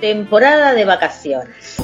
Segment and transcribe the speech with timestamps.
[0.00, 1.76] temporada de vacaciones.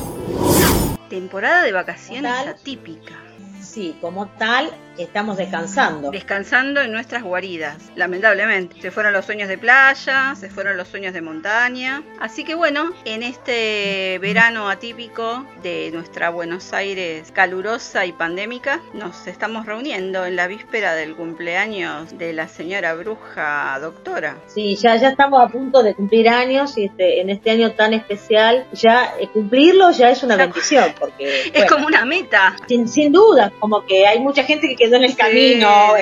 [1.09, 3.15] Temporada de vacaciones atípica.
[3.61, 6.11] Sí, como tal, estamos descansando.
[6.11, 8.81] Descansando en nuestras guaridas, lamentablemente.
[8.81, 12.03] Se fueron los sueños de playa, se fueron los sueños de montaña.
[12.21, 19.27] Así que bueno, en este verano atípico de nuestra Buenos Aires calurosa y pandémica, nos
[19.27, 24.37] estamos reuniendo en la víspera del cumpleaños de la señora bruja doctora.
[24.47, 27.95] Sí, ya, ya estamos a punto de cumplir años y este, en este año tan
[27.95, 30.95] especial, ya eh, cumplirlo ya es una bendición.
[30.99, 32.57] porque Es como una meta.
[32.69, 35.95] Sin, sin duda, como que hay mucha gente que quedó en el camino.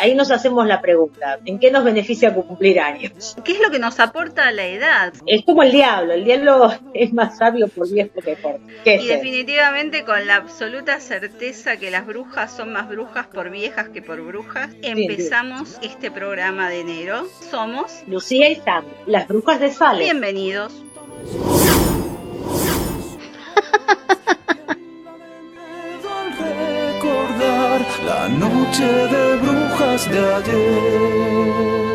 [0.00, 3.36] Ahí nos hacemos la pregunta, ¿en qué nos beneficia cumplir años?
[3.44, 5.12] ¿Qué es lo que nos aporta la edad?
[5.26, 8.60] Es como el diablo, el diablo es más sabio por viejo que por...
[8.84, 14.02] Y definitivamente con la absoluta certeza que las brujas son más brujas por viejas que
[14.02, 17.26] por brujas, empezamos este programa de enero.
[17.50, 20.00] Somos Lucía y Sam, las brujas de Sales.
[20.00, 20.72] Bienvenidos.
[28.04, 31.89] la noche de brujas de ayer.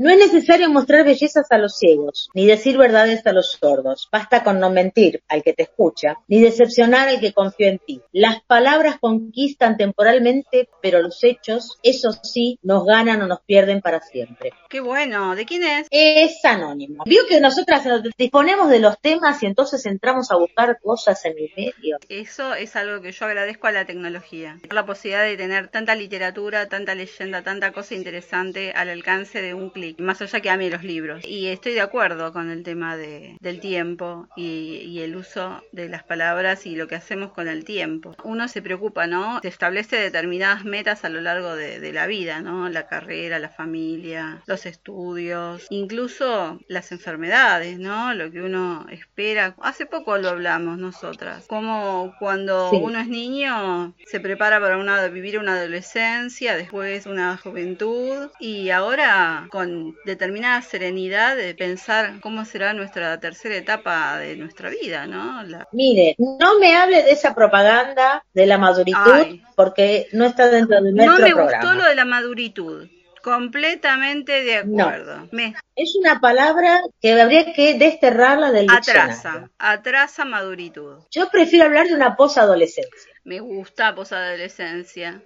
[0.00, 4.08] No es necesario mostrar bellezas a los ciegos, ni decir verdades a los sordos.
[4.12, 8.00] Basta con no mentir al que te escucha, ni decepcionar al que confió en ti.
[8.12, 14.00] Las palabras conquistan temporalmente, pero los hechos, eso sí, nos ganan o nos pierden para
[14.00, 14.52] siempre.
[14.70, 15.34] Qué bueno.
[15.34, 15.88] ¿De quién es?
[15.90, 17.02] Es anónimo.
[17.04, 17.84] Vio que nosotras
[18.16, 21.98] disponemos de los temas y entonces entramos a buscar cosas en el medio.
[22.08, 24.60] Eso es algo que yo agradezco a la tecnología.
[24.70, 29.70] La posibilidad de tener tanta literatura, tanta leyenda, tanta cosa interesante al alcance de un
[29.98, 31.24] más allá que ame los libros.
[31.24, 36.02] Y estoy de acuerdo con el tema de, del tiempo y, el uso de las
[36.02, 38.16] palabras y lo que hacemos con el tiempo.
[38.24, 39.38] Uno se preocupa, ¿no?
[39.42, 42.68] Se establece determinadas metas a lo largo de, de la vida, ¿no?
[42.68, 48.12] La carrera, la familia, los estudios, incluso las enfermedades, ¿no?
[48.14, 49.54] Lo que uno espera.
[49.62, 55.38] Hace poco lo hablamos nosotras, como cuando uno es niño se prepara para una, vivir
[55.38, 63.18] una adolescencia, después una juventud y ahora con determinada serenidad de pensar cómo será nuestra
[63.20, 65.42] tercera etapa de nuestra vida, ¿no?
[65.72, 70.92] Mire, no me hable de esa propaganda de la maduritud porque no está dentro de
[70.92, 71.30] nuestro programa.
[71.30, 72.88] No me gustó lo de la maduritud.
[73.22, 75.28] Completamente de acuerdo.
[75.76, 81.02] Es una palabra que habría que desterrarla del Atrasa, atrasa maduritud.
[81.10, 83.12] Yo prefiero hablar de una posadolescencia.
[83.24, 85.20] Me gusta posadolescencia.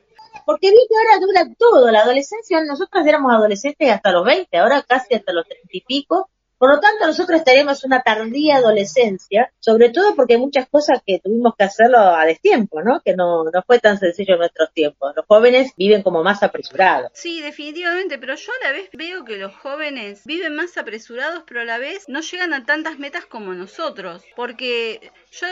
[0.45, 4.83] Porque vi que ahora dura todo, la adolescencia, nosotros éramos adolescentes hasta los 20, ahora
[4.83, 6.31] casi hasta los 30 y pico,
[6.63, 11.19] por lo tanto, nosotros estaríamos una tardía adolescencia, sobre todo porque hay muchas cosas que
[11.19, 13.01] tuvimos que hacerlo a destiempo, ¿no?
[13.05, 15.13] Que no, no fue tan sencillo en nuestros tiempos.
[15.17, 17.11] Los jóvenes viven como más apresurados.
[17.15, 21.63] Sí, definitivamente, pero yo a la vez veo que los jóvenes viven más apresurados, pero
[21.63, 24.23] a la vez no llegan a tantas metas como nosotros.
[24.37, 25.49] Porque yo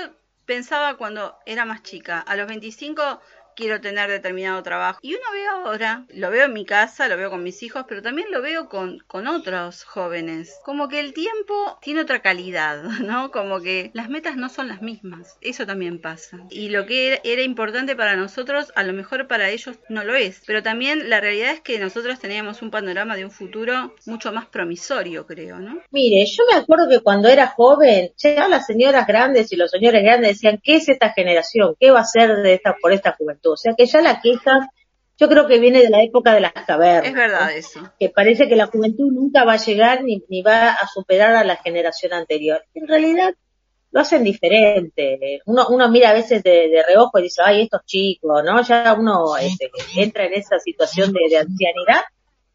[0.46, 3.20] pensaba cuando era más chica, a los 25
[3.60, 4.98] quiero tener determinado trabajo.
[5.02, 8.00] Y uno ve ahora, lo veo en mi casa, lo veo con mis hijos, pero
[8.00, 10.58] también lo veo con, con otros jóvenes.
[10.64, 13.30] Como que el tiempo tiene otra calidad, ¿no?
[13.30, 15.36] Como que las metas no son las mismas.
[15.42, 16.38] Eso también pasa.
[16.48, 20.42] Y lo que era, importante para nosotros, a lo mejor para ellos no lo es.
[20.46, 24.46] Pero también la realidad es que nosotros teníamos un panorama de un futuro mucho más
[24.46, 25.80] promisorio, creo, ¿no?
[25.90, 30.02] Mire, yo me acuerdo que cuando era joven, ya las señoras grandes y los señores
[30.02, 31.74] grandes decían, ¿qué es esta generación?
[31.78, 33.49] ¿Qué va a ser de esta, por esta juventud?
[33.52, 34.70] O sea que ya la queja,
[35.18, 37.08] yo creo que viene de la época de las cavernas.
[37.08, 37.80] Es verdad eso.
[37.98, 41.44] Que parece que la juventud nunca va a llegar ni, ni va a superar a
[41.44, 42.64] la generación anterior.
[42.74, 43.34] En realidad
[43.92, 45.40] lo hacen diferente.
[45.46, 48.62] Uno, uno mira a veces de, reojo y dice, ay, estos chicos, ¿no?
[48.62, 52.02] Ya uno este, entra en esa situación de, ancianidad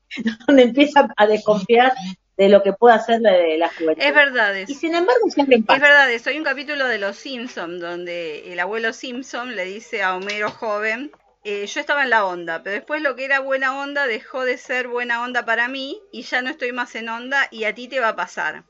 [0.48, 1.94] donde empieza a desconfiar
[2.38, 4.04] de lo que puede hacer la, la juventud.
[4.04, 4.54] Es verdad.
[4.56, 6.30] Y sin embargo siempre Es verdad eso.
[6.30, 11.12] Hay un capítulo de Los Simpson donde el abuelo Simpson le dice a Homero joven,
[11.44, 14.58] eh, yo estaba en la onda, pero después lo que era buena onda dejó de
[14.58, 17.88] ser buena onda para mí y ya no estoy más en onda y a ti
[17.88, 18.64] te va a pasar.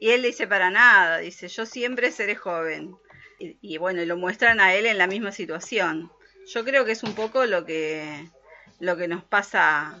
[0.00, 2.96] Y él dice, para nada, dice, yo siempre seré joven.
[3.38, 6.10] Y, y bueno, lo muestran a él en la misma situación.
[6.46, 8.28] Yo creo que es un poco lo que,
[8.80, 10.00] lo que nos pasa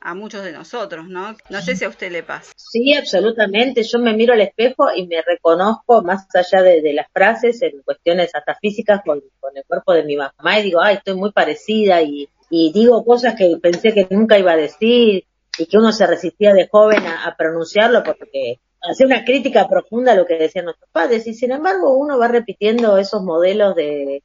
[0.00, 1.36] a muchos de nosotros, ¿no?
[1.50, 2.52] No sé si a usted le pasa.
[2.56, 3.82] Sí, absolutamente.
[3.82, 8.34] Yo me miro al espejo y me reconozco más allá de, las frases en cuestiones
[8.34, 9.18] hasta físicas con,
[9.54, 13.58] el cuerpo de mi mamá y digo, ay, estoy muy parecida y, digo cosas que
[13.60, 15.24] pensé que nunca iba a decir
[15.58, 20.14] y que uno se resistía de joven a, pronunciarlo porque hacer una crítica profunda a
[20.14, 21.26] lo que decían nuestros padres.
[21.26, 24.22] Y sin embargo, uno va repitiendo esos modelos de,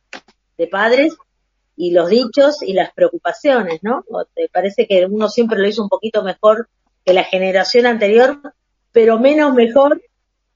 [0.57, 1.17] de padres
[1.75, 4.03] y los dichos y las preocupaciones, ¿no?
[4.35, 6.69] Te parece que uno siempre lo hizo un poquito mejor
[7.05, 8.39] que la generación anterior,
[8.91, 10.01] pero menos mejor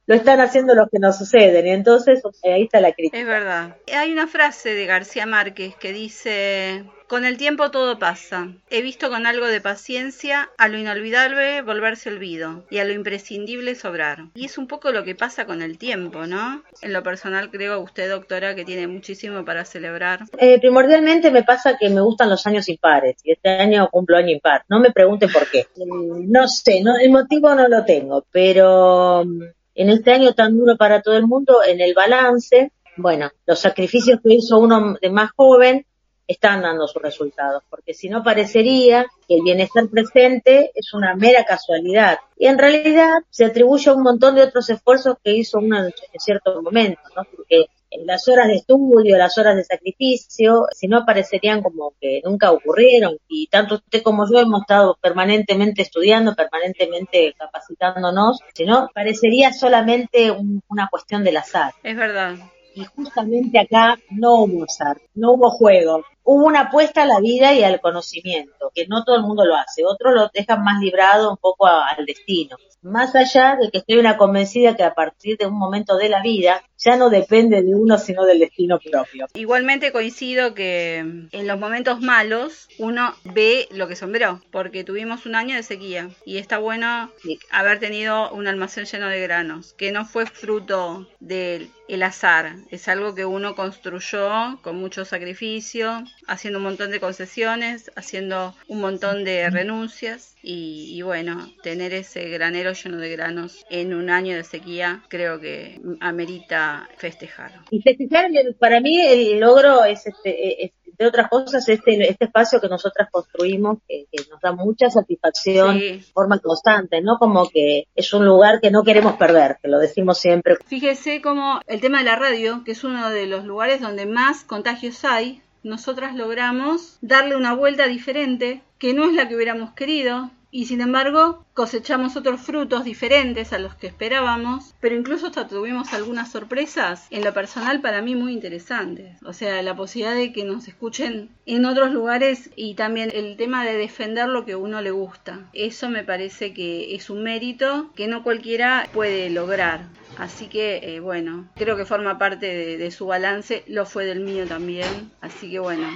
[0.06, 1.68] lo están haciendo los que nos suceden.
[1.68, 3.19] Y entonces ahí está la crítica.
[3.19, 3.78] Es verdad.
[3.94, 8.50] Hay una frase de García Márquez que dice, con el tiempo todo pasa.
[8.69, 13.75] He visto con algo de paciencia a lo inolvidable volverse olvido y a lo imprescindible
[13.75, 14.25] sobrar.
[14.36, 16.63] Y es un poco lo que pasa con el tiempo, ¿no?
[16.81, 20.25] En lo personal creo usted, doctora, que tiene muchísimo para celebrar.
[20.38, 24.31] Eh, primordialmente me pasa que me gustan los años impares y este año cumplo año
[24.31, 24.63] impar.
[24.68, 25.68] No me pregunte por qué.
[25.77, 29.44] Mm, No sé, no, el motivo no lo tengo, pero mm,
[29.75, 34.19] en este año tan duro para todo el mundo, en el balance, bueno, los sacrificios
[34.21, 35.86] que hizo uno de más joven
[36.27, 41.45] están dando sus resultados, porque si no parecería que el bienestar presente es una mera
[41.45, 42.18] casualidad.
[42.38, 45.94] Y en realidad se atribuye a un montón de otros esfuerzos que hizo uno en
[46.19, 47.24] cierto momento, ¿no?
[47.35, 47.68] Porque
[48.06, 53.18] las horas de estudio, las horas de sacrificio, si no parecerían como que nunca ocurrieron.
[53.30, 60.31] Y tanto usted como yo hemos estado permanentemente estudiando, permanentemente capacitándonos, si no parecería solamente
[60.31, 61.73] un- una cuestión del azar.
[61.81, 62.35] Es verdad.
[62.77, 66.06] Y justamente acá no hubo azar, no hubo juego.
[66.24, 69.56] Hubo una apuesta a la vida y al conocimiento, que no todo el mundo lo
[69.56, 69.83] hace.
[69.83, 72.56] Otros lo dejan más librado un poco al destino.
[72.83, 76.21] Más allá de que estoy una convencida que a partir de un momento de la
[76.21, 79.27] vida ya no depende de uno sino del destino propio.
[79.33, 85.35] Igualmente coincido que en los momentos malos uno ve lo que sembró, porque tuvimos un
[85.35, 87.12] año de sequía y está bueno
[87.51, 92.89] haber tenido un almacén lleno de granos, que no fue fruto del el azar, es
[92.89, 99.23] algo que uno construyó con mucho sacrificio, haciendo un montón de concesiones, haciendo un montón
[99.23, 104.44] de renuncias y, y bueno, tener ese granero lleno de granos en un año de
[104.44, 106.67] sequía creo que amerita
[106.98, 107.52] festejar.
[107.69, 108.30] Y festejar,
[108.60, 113.10] para mí el logro es, este, es, de otras cosas, este, este espacio que nosotras
[113.12, 115.92] construimos, que, que nos da mucha satisfacción Sí.
[115.98, 117.18] de forma constante, ¿no?
[117.19, 120.56] Como que es un lugar que no queremos perder, que lo decimos siempre.
[120.66, 124.44] Fíjese cómo el tema de la radio, que es uno de los lugares donde más
[124.44, 130.31] contagios hay, nosotras logramos darle una vuelta diferente, que no es la que hubiéramos querido,
[130.51, 135.94] y sin embargo cosechamos otros frutos diferentes a los que esperábamos, pero incluso hasta tuvimos
[135.94, 139.21] algunas sorpresas en lo personal para mí muy interesantes.
[139.23, 143.65] O sea, la posibilidad de que nos escuchen en otros lugares y también el tema
[143.65, 145.49] de defender lo que a uno le gusta.
[145.53, 149.88] Eso me parece que es un mérito que no cualquiera puede lograr.
[150.17, 154.19] Así que, eh, bueno, creo que forma parte de, de su balance, lo fue del
[154.19, 155.11] mío también.
[155.21, 155.88] Así que, bueno,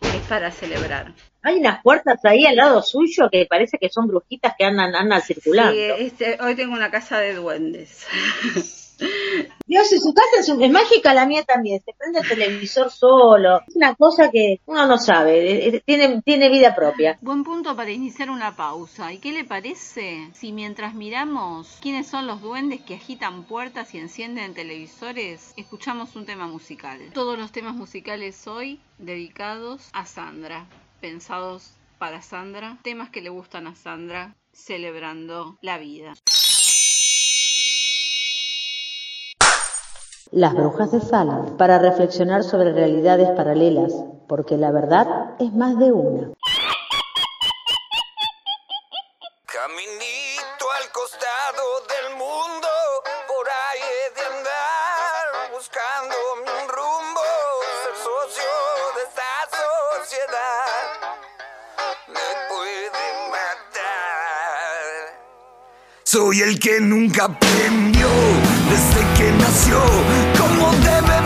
[0.00, 1.12] es para celebrar.
[1.42, 5.22] Hay unas puertas ahí al lado suyo que parece que son brujitas que andan, andan
[5.22, 5.72] circulando.
[5.72, 8.06] Sí, este, hoy tengo una casa de duendes.
[9.66, 11.80] Dios, en su casa es, es mágica, la mía también.
[11.84, 13.60] Se prende el televisor solo.
[13.68, 15.38] Es una cosa que uno no sabe.
[15.66, 17.18] eh, eh, Tiene, tiene vida propia.
[17.20, 19.12] Buen punto para iniciar una pausa.
[19.12, 23.98] ¿Y qué le parece si mientras miramos quiénes son los duendes que agitan puertas y
[23.98, 26.98] encienden televisores, escuchamos un tema musical?
[27.12, 30.66] Todos los temas musicales hoy dedicados a Sandra,
[31.00, 36.14] pensados para Sandra, temas que le gustan a Sandra, celebrando la vida.
[40.30, 45.06] Las brujas de Salem, para reflexionar sobre realidades paralelas, porque la verdad
[45.38, 46.32] es más de una.
[66.58, 68.08] Que nunca aprendió
[68.68, 69.80] desde que nació
[70.38, 71.17] cómo debe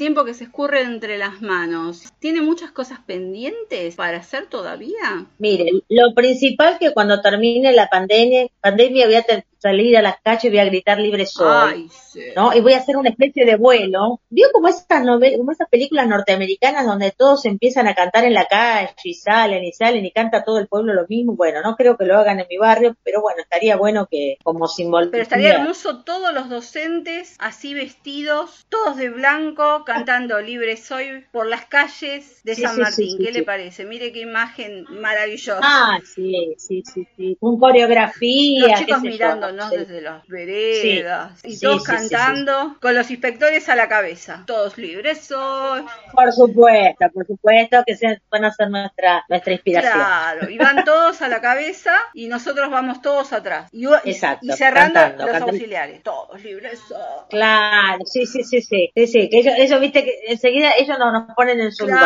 [0.00, 5.26] tiempo que se escurre entre las manos, ¿tiene muchas cosas pendientes para hacer todavía?
[5.36, 9.22] Mire, lo principal que cuando termine la pandemia, pandemia voy a
[9.60, 11.72] salir a las calles y voy a gritar libre soy.
[11.72, 12.20] Ay, sí.
[12.34, 12.54] ¿no?
[12.54, 14.20] Y voy a hacer una especie de vuelo.
[14.30, 18.46] ¿Vio como estas novelas, como esas películas norteamericanas donde todos empiezan a cantar en la
[18.46, 21.34] calle y salen y salen y canta todo el pueblo lo mismo?
[21.34, 24.66] Bueno, no creo que lo hagan en mi barrio, pero bueno, estaría bueno que como
[24.66, 25.12] simbología.
[25.12, 31.46] Pero estaría hermoso todos los docentes así vestidos, todos de blanco, cantando Libre Soy por
[31.46, 33.18] las calles de Sí, San sí, Martín.
[33.18, 33.84] ¿Qué le parece?
[33.84, 35.60] Mire qué imagen maravillosa.
[35.62, 37.36] Ah, sí, sí, sí, sí.
[37.40, 38.68] Un coreografía.
[38.68, 43.68] los chicos sé no desde las veredas y Sí, todos sí, cantando con los inspectores
[43.68, 44.44] a la cabeza.
[44.46, 45.84] Todos libres soy.
[46.12, 49.92] Por supuesto, por supuesto que se- van a ser nuestra, nuestra inspiración.
[49.94, 53.68] Claro, y van todos a la cabeza y nosotros vamos todos atrás.
[53.72, 55.52] Y, Exacto, y cerrando cantando, los cantando.
[55.52, 56.02] auxiliares.
[56.02, 56.98] Todos libres soy.
[57.30, 61.34] Claro, sí, sí, sí, sí, sí, que ellos, ellos, viste, que enseguida ellos nos, nos
[61.34, 62.00] ponen en su lugar.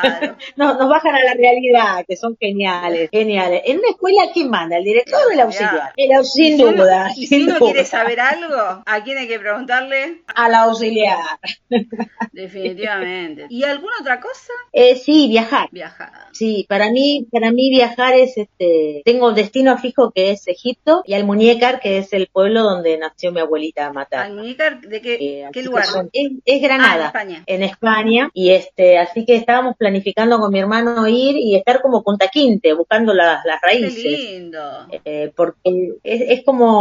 [0.00, 0.36] Claro.
[0.56, 3.62] nos, nos bajan a la realidad, que son geniales, geniales.
[3.64, 4.76] En una escuela, ¿quién manda?
[4.76, 5.92] ¿El director o el auxiliar?
[5.96, 6.24] El au-
[7.16, 10.22] Y si uno- duda, quiere saber algo, ¿a quién hay que preguntarle?
[10.34, 11.18] Al auxiliar.
[12.32, 13.46] Definitivamente.
[13.48, 14.52] ¿Y alguna otra cosa?
[14.72, 15.68] Eh, sí, viajar.
[15.72, 16.10] Viajar.
[16.32, 21.02] Sí, para mí, para mí viajar es este, tengo un destino fijo que es Egipto
[21.06, 24.24] y Almuñécar, que es el pueblo donde nació mi abuelita materna.
[24.26, 25.86] ¿Almuñécar de qué, Eh, qué lugar?
[25.86, 27.06] son- es, es Ah, en Granada.
[27.06, 27.42] España.
[27.46, 32.02] en España y este así que estábamos planificando con mi hermano ir y estar como
[32.02, 34.60] Punta Quinte buscando las, las Qué raíces lindo.
[35.04, 36.73] eh, porque es, es como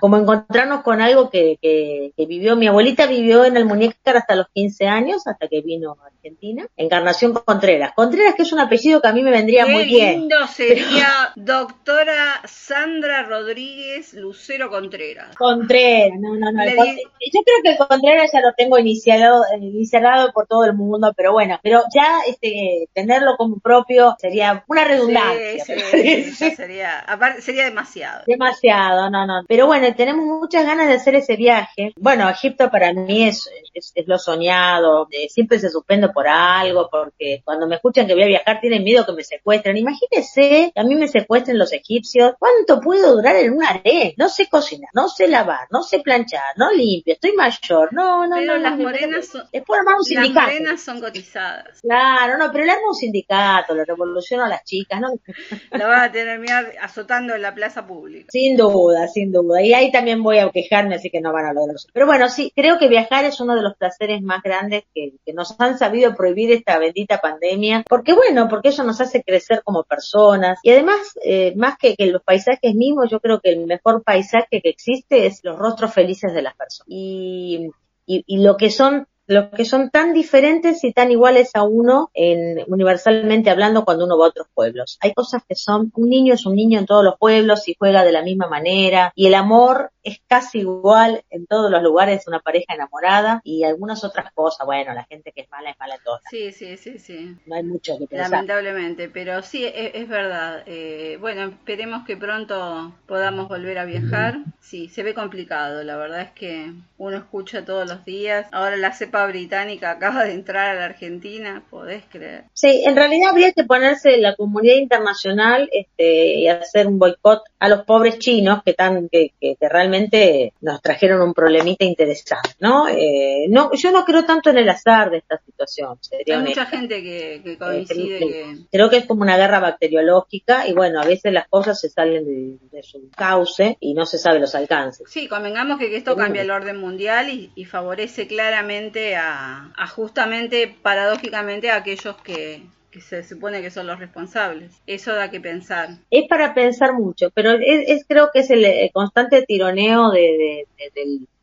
[0.00, 4.36] como encontrarnos con algo que, que, que vivió mi abuelita vivió en el Muñecar hasta
[4.36, 9.00] los 15 años hasta que vino a Argentina Encarnación Contreras Contreras que es un apellido
[9.00, 15.36] que a mí me vendría Qué muy bien lindo sería doctora Sandra Rodríguez Lucero Contreras.
[15.36, 16.64] Contreras, no, no, no.
[16.64, 21.12] Yo creo que el Contreras ya lo tengo iniciado, eh, iniciado por todo el mundo,
[21.16, 25.64] pero bueno, pero ya este tenerlo como propio sería una redundancia.
[25.64, 27.04] Sí, sí, sí, sería,
[27.40, 28.22] sería demasiado.
[28.26, 29.33] Demasiado, no, no.
[29.48, 31.92] Pero bueno, tenemos muchas ganas de hacer ese viaje.
[31.96, 35.08] Bueno, Egipto para mí es, es, es lo soñado.
[35.10, 38.84] Eh, siempre se suspende por algo, porque cuando me escuchan que voy a viajar tienen
[38.84, 39.76] miedo que me secuestren.
[39.76, 42.34] Imagínense que a mí me secuestren los egipcios.
[42.38, 44.12] ¿Cuánto puedo durar en un harén?
[44.16, 47.92] No sé cocinar, no sé lavar, no sé planchar, no limpio, estoy mayor.
[47.92, 48.60] No, no, Pero no.
[48.60, 50.46] las no, morenas son, Después armar un las sindicato.
[50.46, 51.80] morenas son cotizadas.
[51.80, 55.08] Claro, no, pero le armo un sindicato, le revoluciono a las chicas, ¿no?
[55.72, 58.26] Lo van a terminar azotando en la plaza pública.
[58.30, 59.62] Sin duda, sin duda.
[59.62, 61.80] Y ahí también voy a quejarme, así que no van a lograrlo.
[61.92, 65.58] Pero bueno, sí, creo que viajar es uno de los placeres más grandes que, nos
[65.58, 67.84] han sabido prohibir esta bendita pandemia.
[67.88, 70.58] Porque bueno, porque eso nos hace crecer como personas.
[70.62, 74.68] Y además, eh, más que, los paisajes mismos, yo creo que el mejor paisaje que
[74.68, 76.86] existe es los rostros felices de las personas.
[76.88, 77.70] Y,
[78.06, 82.62] y lo que son los que son tan diferentes y tan iguales a uno en,
[82.66, 84.98] universalmente hablando cuando uno va a otros pueblos.
[85.00, 88.04] Hay cosas que son, un niño es un niño en todos los pueblos y juega
[88.04, 92.40] de la misma manera y el amor es casi igual en todos los lugares, una
[92.40, 96.02] pareja enamorada y algunas otras cosas, bueno, la gente que es mala es mala en
[96.02, 97.36] todas, Sí, sí, sí, sí.
[97.46, 98.30] no hay mucho que pensar.
[98.30, 100.62] Lamentablemente, pero sí, es, es verdad.
[100.66, 104.38] Eh, bueno, esperemos que pronto podamos volver a viajar.
[104.60, 108.46] Sí, se ve complicado, la verdad es que uno escucha todos los días.
[108.52, 112.44] Ahora la cepa británica acaba de entrar a la Argentina, podés creer.
[112.52, 117.68] Sí, en realidad habría que ponerse la comunidad internacional este, y hacer un boicot a
[117.68, 122.88] los pobres chinos que, tan, que, que, que realmente nos trajeron un problemita interesante, ¿no?
[122.88, 125.96] Eh, no yo no creo tanto en el azar de esta situación.
[126.00, 126.62] sería Hay honesta.
[126.62, 128.56] mucha gente que, que Eh, coincide creo, que...
[128.72, 132.24] creo que es como una guerra bacteriológica y bueno, a veces las cosas se salen
[132.24, 135.08] de, de su cauce y no se sabe los alcances.
[135.10, 139.86] Sí, convengamos que, que esto cambia el orden mundial y, y favorece claramente a, a
[139.86, 142.62] justamente, paradójicamente, a aquellos que,
[143.00, 144.80] se supone que son los responsables.
[144.86, 145.88] Eso da que pensar.
[146.10, 150.66] Es para pensar mucho, pero es, es creo que es el, constante tironeo de,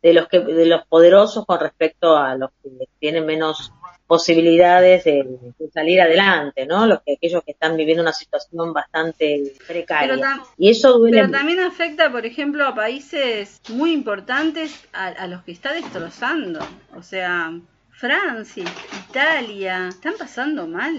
[0.02, 3.72] de los que de los poderosos con respecto a los que tienen menos
[4.16, 5.24] posibilidades de,
[5.58, 6.86] de salir adelante, ¿no?
[6.86, 10.16] Los que aquellos que están viviendo una situación bastante precaria.
[10.16, 11.38] Tam- y eso duele Pero mucho.
[11.38, 16.60] también afecta, por ejemplo, a países muy importantes a, a los que está destrozando.
[16.94, 17.58] O sea,
[17.90, 18.64] Francia,
[19.08, 20.96] Italia, están pasando mal.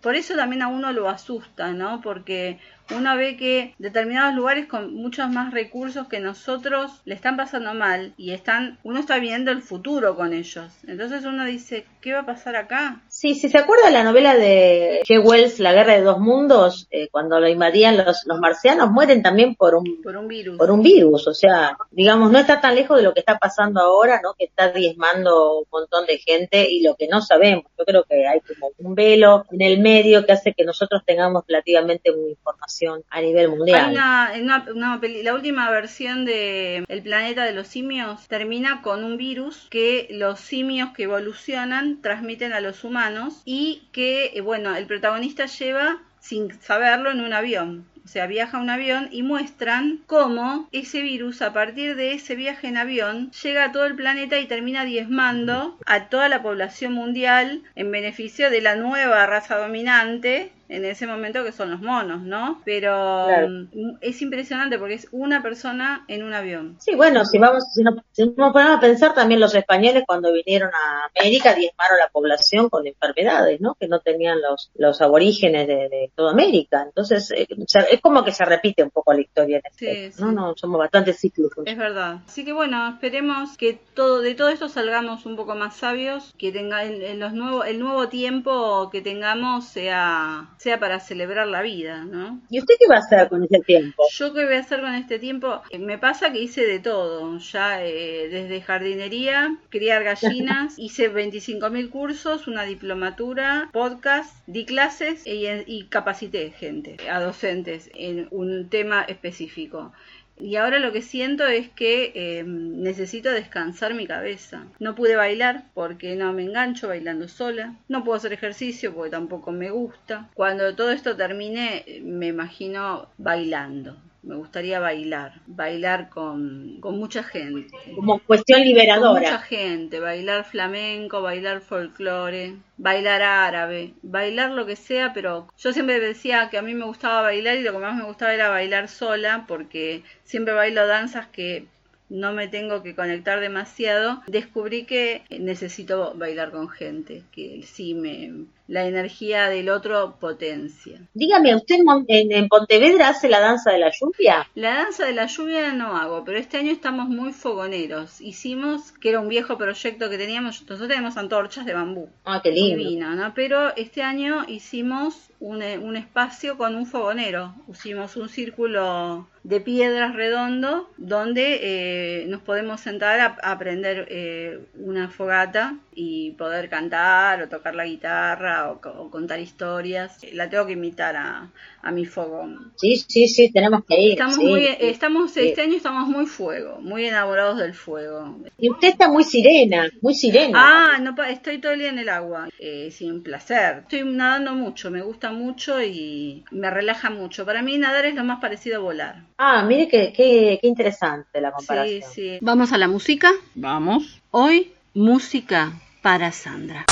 [0.00, 2.00] Por eso también a uno lo asusta, ¿no?
[2.00, 2.58] Porque
[2.94, 8.14] uno ve que determinados lugares con muchos más recursos que nosotros le están pasando mal
[8.16, 10.72] y están, uno está viendo el futuro con ellos.
[10.86, 13.02] Entonces uno dice, ¿qué va a pasar acá?
[13.08, 15.24] Sí, si se acuerda de la novela de G.
[15.24, 19.54] Wells, La Guerra de Dos Mundos, eh, cuando lo invadían los, los marcianos, mueren también
[19.56, 20.56] por un, Por un virus.
[20.58, 23.80] por un virus, o sea, digamos, no está tan lejos de lo que está pasando
[23.80, 24.34] ahora, ¿no?
[24.34, 27.64] Que está diezmando un montón de gente y lo que no sabemos.
[27.78, 31.44] Yo creo que hay como un velo en el medio que hace que nosotros tengamos
[31.48, 32.75] relativamente una información
[33.10, 33.94] a nivel mundial.
[33.94, 40.40] La última versión de El planeta de los simios termina con un virus que los
[40.40, 46.60] simios que evolucionan transmiten a los humanos y que, eh, bueno, el protagonista lleva sin
[46.60, 47.86] saberlo en un avión.
[48.04, 52.68] O sea, viaja un avión y muestran cómo ese virus, a partir de ese viaje
[52.68, 57.64] en avión, llega a todo el planeta y termina diezmando a toda la población mundial
[57.74, 62.60] en beneficio de la nueva raza dominante en ese momento que son los monos, ¿no?
[62.64, 63.48] Pero Claro.
[63.48, 66.76] mm, es impresionante porque es una persona en un avión.
[66.80, 70.32] Sí, bueno, si vamos, si nos, si nos ponemos a pensar también los españoles cuando
[70.32, 73.74] vinieron a América diezmaron la población con enfermedades, ¿no?
[73.78, 76.82] Que no tenían los, los aborígenes de, de toda América.
[76.86, 77.46] Entonces, eh,
[77.90, 80.28] es como que se repite un poco la historia en este, Sí, ¿no?
[80.30, 80.34] sí.
[80.34, 81.64] No, somos bastante cíclicos.
[81.66, 82.18] Es verdad.
[82.26, 86.52] Así que bueno, esperemos que todo de todo esto salgamos un poco más sabios, que
[86.52, 91.62] tenga en, en los nuevos el nuevo tiempo que tengamos sea sea para celebrar la
[91.62, 92.40] vida, ¿no?
[92.50, 94.02] ¿Y usted qué va a hacer con ese tiempo?
[94.12, 97.38] Yo qué voy a hacer con este tiempo, Eh, me pasa que hice de todo,
[97.38, 105.46] ya eh, desde jardinería, criar gallinas, hice 25.000 cursos, una diplomatura, podcast, di clases y,
[105.66, 109.92] y capacité gente, a docentes en un tema específico.
[110.38, 114.66] Y ahora lo que siento es que eh, necesito descansar mi cabeza.
[114.78, 117.76] No pude bailar porque no me engancho bailando sola.
[117.88, 120.30] No puedo hacer ejercicio porque tampoco me gusta.
[120.34, 123.96] Cuando todo esto termine, me imagino bailando.
[124.26, 127.70] Me gustaría bailar, bailar con, con mucha gente.
[127.94, 128.64] Como cuestión
[129.02, 129.38] Con mucha liberadora.
[129.38, 136.50] gente, bailar flamenco, bailar folclore, bailar árabe, bailar lo que sea, pero yo siempre decía
[136.50, 139.44] que a mí me gustaba bailar y lo que más me gustaba era bailar sola,
[139.48, 141.68] porque siempre bailo danzas que
[142.08, 144.22] no me tengo que conectar demasiado.
[144.26, 151.00] Descubrí que necesito bailar con gente, que sí me la energía del otro potencia.
[151.14, 151.76] Dígame, ¿usted
[152.08, 154.48] en, en Pontevedra hace la danza de la lluvia?
[154.54, 158.20] La danza de la lluvia no hago, pero este año estamos muy fogoneros.
[158.20, 162.08] Hicimos, que era un viejo proyecto que teníamos, nosotros tenemos antorchas de bambú.
[162.24, 162.78] Ah, qué lindo.
[162.78, 163.32] Divino, ¿no?
[163.34, 167.54] Pero este año hicimos un, eh, un espacio con un fogonero.
[167.70, 174.60] Hicimos un círculo de piedras redondo donde eh, nos podemos sentar a, a prender eh,
[174.74, 180.20] una fogata y poder cantar o tocar la guitarra o, o contar historias.
[180.32, 181.50] La tengo que invitar a,
[181.86, 182.72] a mi fogón.
[182.76, 184.12] Sí, sí, sí, tenemos que ir.
[184.12, 184.76] Estamos sí, muy, sí.
[184.80, 185.40] estamos, sí.
[185.48, 188.38] este año estamos muy fuego, muy enamorados del fuego.
[188.58, 190.58] Y usted está muy sirena, muy sirena.
[190.94, 193.78] Ah, no, pa- estoy todo el día en el agua, eh, sin placer.
[193.82, 197.46] Estoy nadando mucho, me gusta mucho y me relaja mucho.
[197.46, 199.22] Para mí nadar es lo más parecido a volar.
[199.38, 202.10] Ah, mire qué, qué, qué interesante la Sí, comparación.
[202.12, 202.38] sí.
[202.40, 203.30] Vamos a la música.
[203.54, 204.20] Vamos.
[204.32, 205.72] Hoy, música
[206.02, 206.84] para Sandra.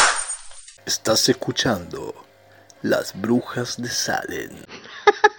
[0.87, 2.15] Estás escuchando
[2.83, 4.51] Las Brujas de Salem.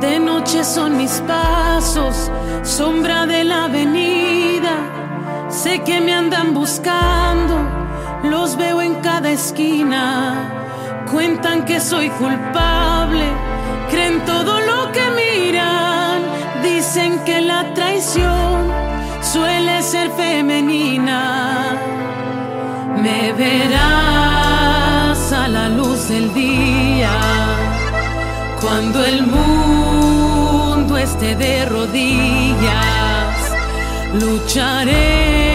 [0.00, 2.30] De noche son mis pasos,
[2.62, 4.70] sombra de la avenida.
[5.48, 7.56] Sé que me andan buscando,
[8.22, 10.34] los veo en cada esquina.
[11.10, 13.24] Cuentan que soy culpable,
[19.20, 21.76] suele ser femenina.
[23.02, 27.10] Me verás a la luz del día
[28.60, 33.36] cuando el mundo esté de rodillas,
[34.14, 35.47] lucharé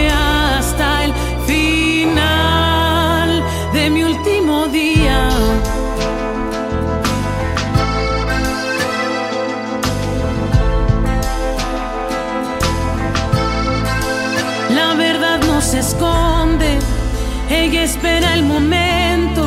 [17.50, 19.42] ella espera el momento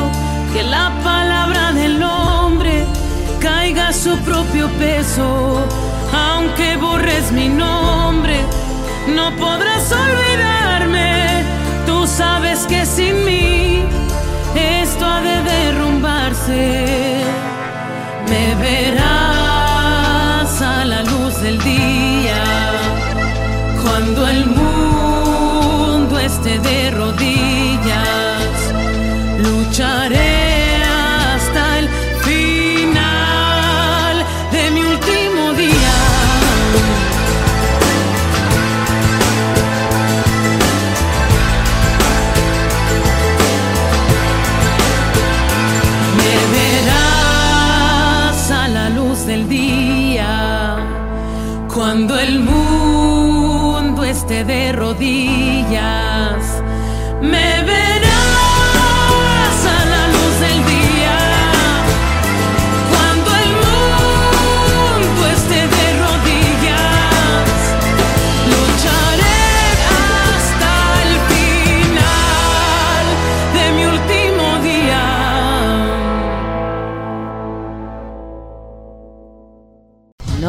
[0.52, 2.84] que la palabra del hombre
[3.40, 5.66] caiga a su propio peso.
[6.12, 8.40] Aunque borres mi nombre,
[9.14, 11.44] no podrás olvidarme.
[11.86, 13.84] Tú sabes que sin mí
[14.54, 17.24] esto ha de derrumbarse.
[18.28, 19.02] Me verás
[20.60, 22.44] a la luz del día
[23.82, 24.97] Cuando el mundo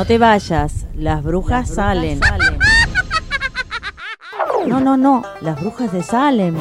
[0.10, 2.20] te vayas, las brujas, salen.
[4.66, 6.58] No, no, no, las brujas de Salem.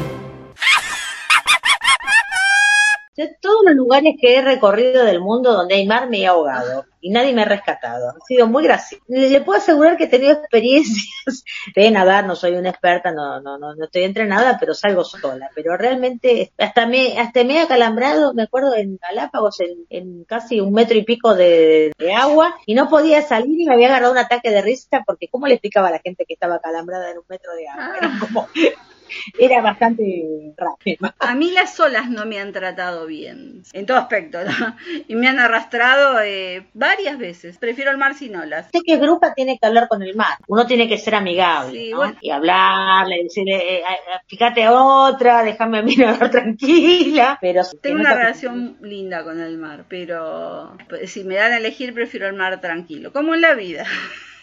[3.17, 6.85] Yo todos los lugares que he recorrido del mundo donde hay mar me he ahogado
[7.01, 8.11] y nadie me ha rescatado.
[8.11, 9.05] Ha sido muy gracioso.
[9.09, 13.59] Le, puedo asegurar que he tenido experiencias de nadar, no soy una experta, no, no,
[13.59, 15.51] no, no estoy entrenada, pero salgo sola.
[15.55, 20.61] Pero realmente hasta me, hasta me he acalambrado, me acuerdo en Galápagos, en, en casi
[20.61, 24.13] un metro y pico de, de agua y no podía salir y me había agarrado
[24.13, 27.19] un ataque de risa porque cómo le explicaba a la gente que estaba acalambrada en
[27.19, 27.97] un metro de agua.
[27.99, 28.49] Era como,
[29.39, 31.13] era bastante rápido.
[31.19, 34.77] A mí las olas no me han tratado bien, en todo aspecto, ¿no?
[35.07, 37.59] Y me han arrastrado eh, varias veces.
[37.59, 38.69] Prefiero el mar sin olas.
[38.73, 40.37] Sé que Grupa tiene que hablar con el mar.
[40.47, 41.99] Uno tiene que ser amigable, Sí, ¿no?
[41.99, 42.17] bueno.
[42.21, 47.39] Y hablarle, decirle, eh, eh, fíjate a otra, déjame a mí nadar tranquila.
[47.41, 51.59] Pero que Tengo una relación linda con el mar, pero pues, si me dan a
[51.59, 53.87] elegir prefiero el mar tranquilo, como en la vida.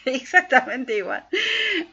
[0.14, 1.26] Exactamente igual.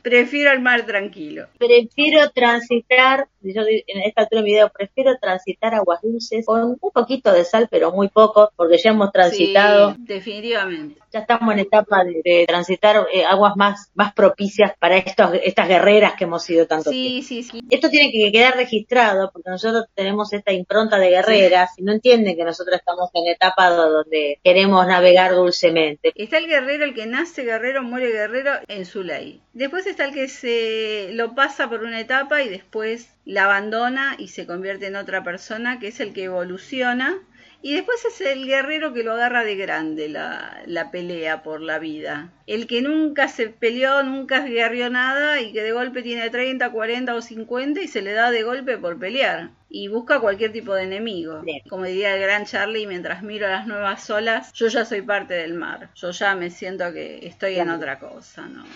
[0.03, 1.48] Prefiero el mar tranquilo.
[1.59, 7.33] Prefiero transitar, yo en esta altura del video, prefiero transitar aguas dulces con un poquito
[7.33, 11.01] de sal, pero muy poco, porque ya hemos transitado, Sí, definitivamente.
[11.13, 15.69] ya estamos en etapa de, de transitar eh, aguas más, más propicias para estos, estas
[15.69, 17.23] guerreras que hemos sido tanto tiempo.
[17.27, 17.61] Sí, sí, sí.
[17.71, 22.37] Esto tiene que quedar registrado porque nosotros tenemos esta impronta de guerreras y no entienden
[22.37, 26.13] que nosotros estamos en etapa donde queremos navegar dulcemente.
[26.15, 29.41] Está el guerrero, el que nace guerrero, muere guerrero en su ley.
[29.55, 34.29] Después está el que se lo pasa por una etapa y después la abandona y
[34.29, 37.19] se convierte en otra persona, que es el que evoluciona.
[37.61, 41.79] Y después es el guerrero que lo agarra de grande la, la pelea por la
[41.79, 42.33] vida.
[42.53, 47.15] El que nunca se peleó, nunca guerrió nada y que de golpe tiene 30, 40
[47.15, 49.53] o 50 y se le da de golpe por pelear.
[49.71, 51.41] Y busca cualquier tipo de enemigo.
[51.41, 51.62] Bien.
[51.71, 55.55] Como diría el gran Charlie, mientras miro las nuevas olas, yo ya soy parte del
[55.55, 55.88] mar.
[55.95, 58.43] Yo ya me siento que estoy en otra cosa.
[58.43, 58.67] No,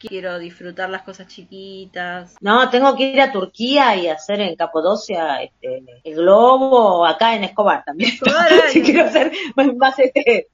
[0.00, 2.34] quiero disfrutar las cosas chiquitas.
[2.40, 7.44] No, tengo que ir a Turquía y hacer en Capodocia este, el globo, acá en
[7.44, 8.10] Escobar también.
[8.10, 10.48] Escobar, Si quiero hacer más, más, este.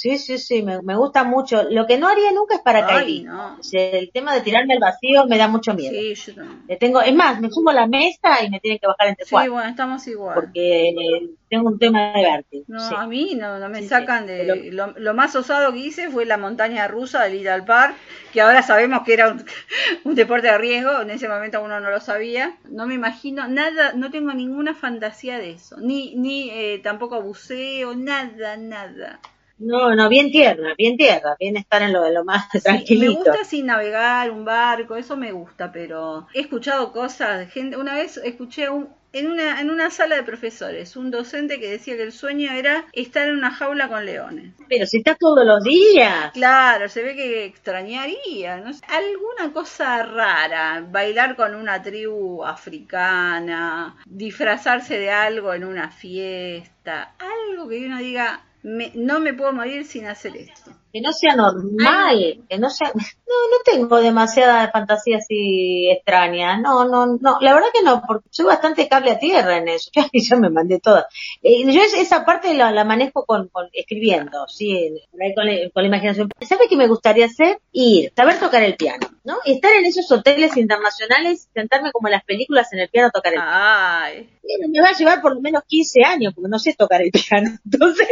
[0.00, 1.64] Sí, sí, sí, me, me gusta mucho.
[1.70, 3.32] Lo que no haría nunca es paracaidismo.
[3.32, 3.58] no.
[3.72, 5.92] El tema de tirarme al vacío me da mucho miedo.
[5.92, 6.62] Sí, yo no.
[6.68, 9.24] Le tengo, es más, me subo a la mesa y me tienen que bajar entre
[9.26, 9.52] Sí, cuatro.
[9.52, 10.34] bueno, estamos igual.
[10.36, 12.64] Porque eh, tengo un tema de vértigo.
[12.68, 12.94] No, sí.
[12.96, 14.70] a mí no, no me Sí, sacan sí, de...
[14.72, 17.96] Lo, lo más osado que hice fue la montaña rusa del Little Park,
[18.32, 19.44] que ahora sabemos que era un,
[20.04, 22.56] un deporte de riesgo, en ese momento uno no lo sabía.
[22.70, 27.94] No me imagino nada, no tengo ninguna fantasía de eso, ni, ni eh, tampoco buceo,
[27.96, 29.20] nada, nada.
[29.60, 33.10] No, no, bien tierra, bien tierra, bien estar en lo de lo más Sí, me
[33.10, 33.20] tranquilito.
[33.20, 37.94] gusta sin navegar, un barco, eso me gusta, pero he escuchado cosas, de gente, una
[37.94, 42.02] vez escuché un, en una, en una sala de profesores, un docente que decía que
[42.04, 44.54] el sueño era estar en una jaula con leones.
[44.68, 46.32] Pero si estás todos los días.
[46.32, 53.96] Claro, se ve que extrañaría, no sé, alguna cosa rara, bailar con una tribu africana,
[54.06, 59.84] disfrazarse de algo en una fiesta, algo que uno diga, me- no me puedo morir
[59.86, 60.79] sin hacer esto.
[60.92, 63.02] Que no sea normal, que no sea, no,
[63.50, 68.46] no tengo demasiada fantasía así extraña, no, no, no, la verdad que no, porque soy
[68.46, 71.06] bastante cable a tierra en eso, ya, ya me mandé toda.
[71.42, 74.92] Eh, yo es- esa parte la, la manejo con, con escribiendo, sí,
[75.34, 76.28] con, la, con la imaginación.
[76.40, 77.58] ¿Sabe qué me gustaría hacer?
[77.72, 79.36] Ir, saber tocar el piano, ¿no?
[79.44, 83.10] Y estar en esos hoteles internacionales, sentarme como en las películas en el piano a
[83.10, 83.50] tocar el piano.
[83.54, 84.28] Ay,
[84.68, 87.50] me va a llevar por lo menos 15 años, porque no sé tocar el piano.
[87.64, 88.08] Entonces,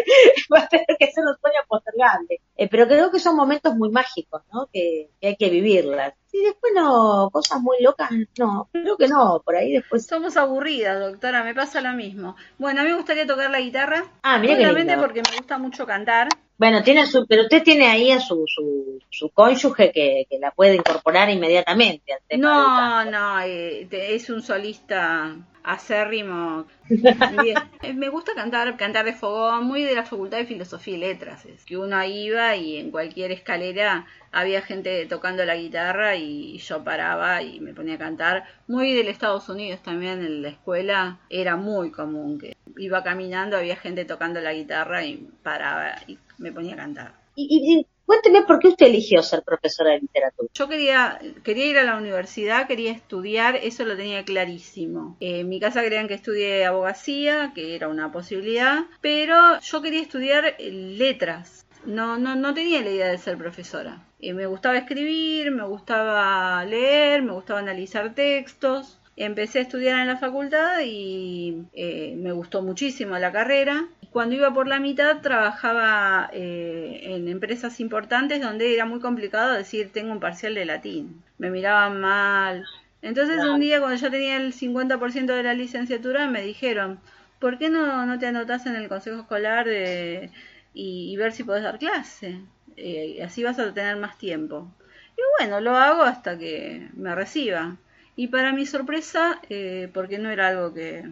[0.52, 2.40] va a tener que ser un sueño postergable.
[2.56, 4.68] Eh, pero creo que son momentos muy mágicos, ¿no?
[4.72, 6.14] Que, que hay que vivirlas.
[6.32, 10.06] Y después no, cosas muy locas, no, creo que no, por ahí después.
[10.06, 12.36] somos aburridas, doctora, me pasa lo mismo.
[12.58, 15.00] Bueno, a mí me gustaría tocar la guitarra, Ah, mira lindo.
[15.00, 16.28] porque me gusta mucho cantar.
[16.58, 20.50] Bueno, tiene su, pero usted tiene ahí a su, su, su cónyuge que, que la
[20.50, 26.66] puede incorporar inmediatamente al tema del No, no, eh, es un solista acérrimo.
[27.82, 31.44] Eh, Me gusta cantar, cantar de fogón, muy de la Facultad de Filosofía y Letras.
[31.46, 36.84] Es que uno iba y en cualquier escalera había gente tocando la guitarra y yo
[36.84, 38.44] paraba y me ponía a cantar.
[38.66, 43.76] Muy del Estados Unidos también en la escuela era muy común que iba caminando, había
[43.76, 47.14] gente tocando la guitarra y paraba y me ponía a cantar.
[47.34, 47.48] Y-
[47.80, 50.48] y cuénteme por qué usted eligió ser profesora de literatura.
[50.54, 55.18] Yo quería, quería ir a la universidad, quería estudiar, eso lo tenía clarísimo.
[55.20, 60.00] Eh, en mi casa querían que estudie abogacía, que era una posibilidad, pero yo quería
[60.00, 61.66] estudiar eh, letras.
[61.84, 64.06] No, no, no tenía la idea de ser profesora.
[64.20, 68.98] Eh, me gustaba escribir, me gustaba leer, me gustaba analizar textos.
[69.16, 73.88] Empecé a estudiar en la facultad y eh, me gustó muchísimo la carrera.
[74.18, 79.92] Cuando iba por la mitad trabajaba eh, en empresas importantes donde era muy complicado decir
[79.92, 81.22] tengo un parcial de latín.
[81.38, 82.68] Me miraban mal.
[83.00, 83.52] Entonces Claro.
[83.54, 87.00] un día cuando ya tenía el 50% de la licenciatura me dijeron,
[87.38, 90.32] ¿por qué no, no te anotás en el consejo escolar de,
[90.74, 92.40] y, y ver si podés dar clase?
[92.76, 94.74] Eh, así vas a tener más tiempo.
[95.16, 97.76] Y bueno, lo hago hasta que me reciba.
[98.16, 101.04] Y para mi sorpresa, eh, porque no era algo que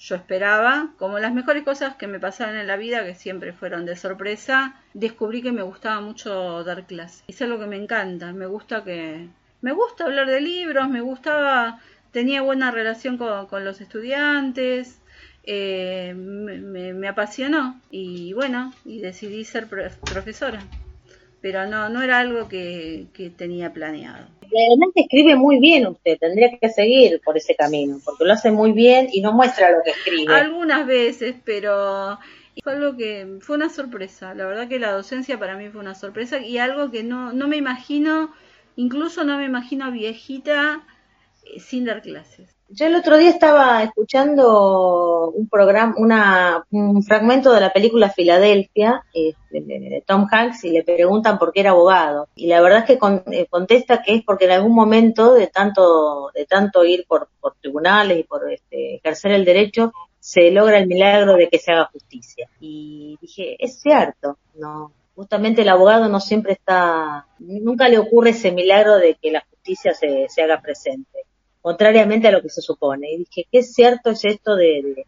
[0.00, 3.84] yo esperaba, como las mejores cosas que me pasaron en la vida, que siempre fueron
[3.84, 7.22] de sorpresa, descubrí que me gustaba mucho dar clases.
[7.28, 9.28] Es algo que me encanta, me gusta que...
[9.60, 11.80] Me gusta hablar de libros, me gustaba...
[12.12, 14.98] Tenía buena relación con, los estudiantes,
[15.44, 20.60] eh, me, apasionó y bueno, y decidí ser prof- profesora.
[21.40, 24.39] Pero no, no era algo que tenía planeado.
[24.94, 28.72] Que escribe muy bien usted, tendría que seguir por ese camino, porque lo hace muy
[28.72, 30.34] bien y no muestra lo que escribe.
[30.34, 32.18] Algunas veces, pero
[32.62, 34.34] fue algo que fue una sorpresa.
[34.34, 37.48] La verdad que la docencia para mí fue una sorpresa y algo que no, no
[37.48, 38.32] me imagino,
[38.76, 40.84] incluso no me imagino viejita
[41.44, 42.59] eh, sin dar clases.
[42.72, 49.02] Yo el otro día estaba escuchando un programa, una, un fragmento de la película Filadelfia
[49.12, 52.28] este, de Tom Hanks y le preguntan por qué era abogado.
[52.36, 55.48] Y la verdad es que con- eh, contesta que es porque en algún momento de
[55.48, 60.78] tanto, de tanto ir por, por tribunales y por este, ejercer el derecho, se logra
[60.78, 62.48] el milagro de que se haga justicia.
[62.60, 64.92] Y dije, es cierto, no.
[65.16, 69.92] Justamente el abogado no siempre está, nunca le ocurre ese milagro de que la justicia
[69.92, 71.24] se, se haga presente
[71.62, 73.12] contrariamente a lo que se supone.
[73.12, 75.04] Y dije, qué cierto es esto de,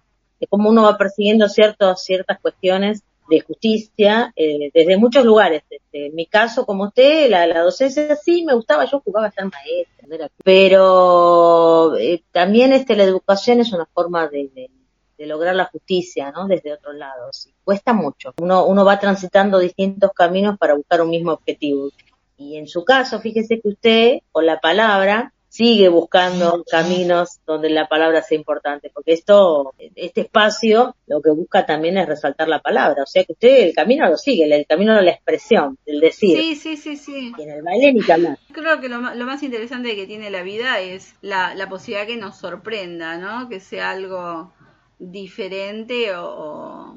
[0.49, 5.63] cómo uno va persiguiendo ciertos, ciertas cuestiones de justicia eh, desde muchos lugares.
[5.71, 9.45] Este, en mi caso, como usted, la, docencia sí me gustaba, yo jugaba a ser
[9.45, 14.71] maestra, pero eh, también este, la educación es una forma de,
[15.19, 16.49] lograr la justicia, ¿no?
[16.49, 17.47] Desde otros lados.
[17.47, 18.35] Y cuesta mucho.
[18.41, 21.91] Uno, uno va transitando distintos caminos para buscar un mismo objetivo.
[22.37, 27.87] Y en su caso, fíjese que usted, con la palabra, sigue buscando caminos donde la
[27.87, 33.03] palabra sea importante, porque esto, este espacio, lo que busca también es resaltar la palabra,
[33.03, 36.39] o sea que usted el camino lo sigue, el camino de la expresión, del decir,
[36.39, 37.35] Sí, sí, sí, sí.
[37.37, 38.39] y en el baile ni que hablar.
[38.51, 42.17] Creo que lo, lo más interesante que tiene la vida es la, la posibilidad que
[42.17, 43.51] nos sorprenda, ¿no?
[43.51, 44.55] Que sea algo
[44.99, 46.97] diferente o, o,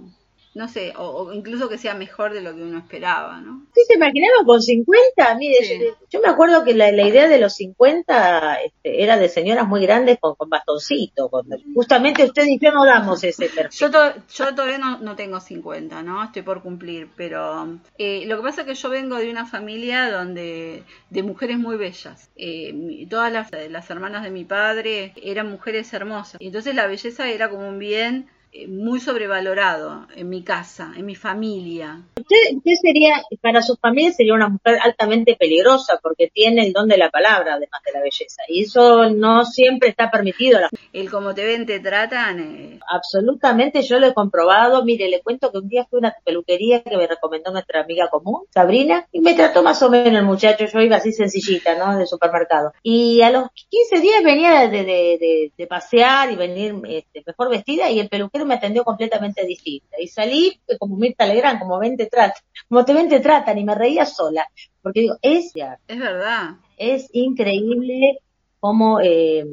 [0.56, 3.64] no sé, o, o incluso que sea mejor de lo que uno esperaba, ¿no?
[3.68, 5.36] ¿Usted se imaginaba con 50?
[5.36, 5.80] Mire, Sí.
[5.80, 9.68] yo, yo me acuerdo que la, la idea de los 50 este, era de señoras
[9.68, 13.78] muy grandes con, con bastoncito, con- justamente usted y yo no damos ese perfil.
[13.80, 16.24] Yo, to- yo todavía no, no tengo 50, ¿no?
[16.24, 20.10] Estoy por cumplir, pero eh, lo que pasa es que yo vengo de una familia
[20.10, 22.30] donde de mujeres muy bellas.
[22.38, 26.40] Eh, todas las, las hermanas de mi padre eran mujeres hermosas.
[26.40, 28.30] Y entonces la belleza era como un bien
[28.68, 32.02] muy sobrevalorado en mi casa, en mi familia.
[32.18, 36.88] Usted, usted sería, para su familia sería una mujer altamente peligrosa porque tiene el don
[36.88, 40.60] de la palabra además de la belleza y eso no siempre está permitido.
[40.94, 42.40] El como te ven, te tratan.
[42.40, 44.84] eh, Absolutamente, yo lo he comprobado.
[44.84, 48.10] Mire, le cuento que un día fui a una peluquería que me recomendó nuestra amiga
[48.10, 50.66] común, Sabrina, y me trató más o menos el muchacho.
[50.66, 51.98] Yo iba así sencillita, ¿no?
[51.98, 52.72] De supermercado.
[52.84, 57.50] Y a los 15 días venía de, de, de, de pasear y venir este, mejor
[57.50, 59.98] vestida y el peluquero me atendió completamente distinta.
[60.00, 63.58] Y salí eh, como Mirta Legrand, como ven te tratan, como te ven te tratan,
[63.58, 64.48] y me reía sola.
[64.82, 65.52] Porque digo, es,
[65.88, 66.56] es verdad.
[66.78, 68.20] es increíble
[68.60, 69.46] cómo eh,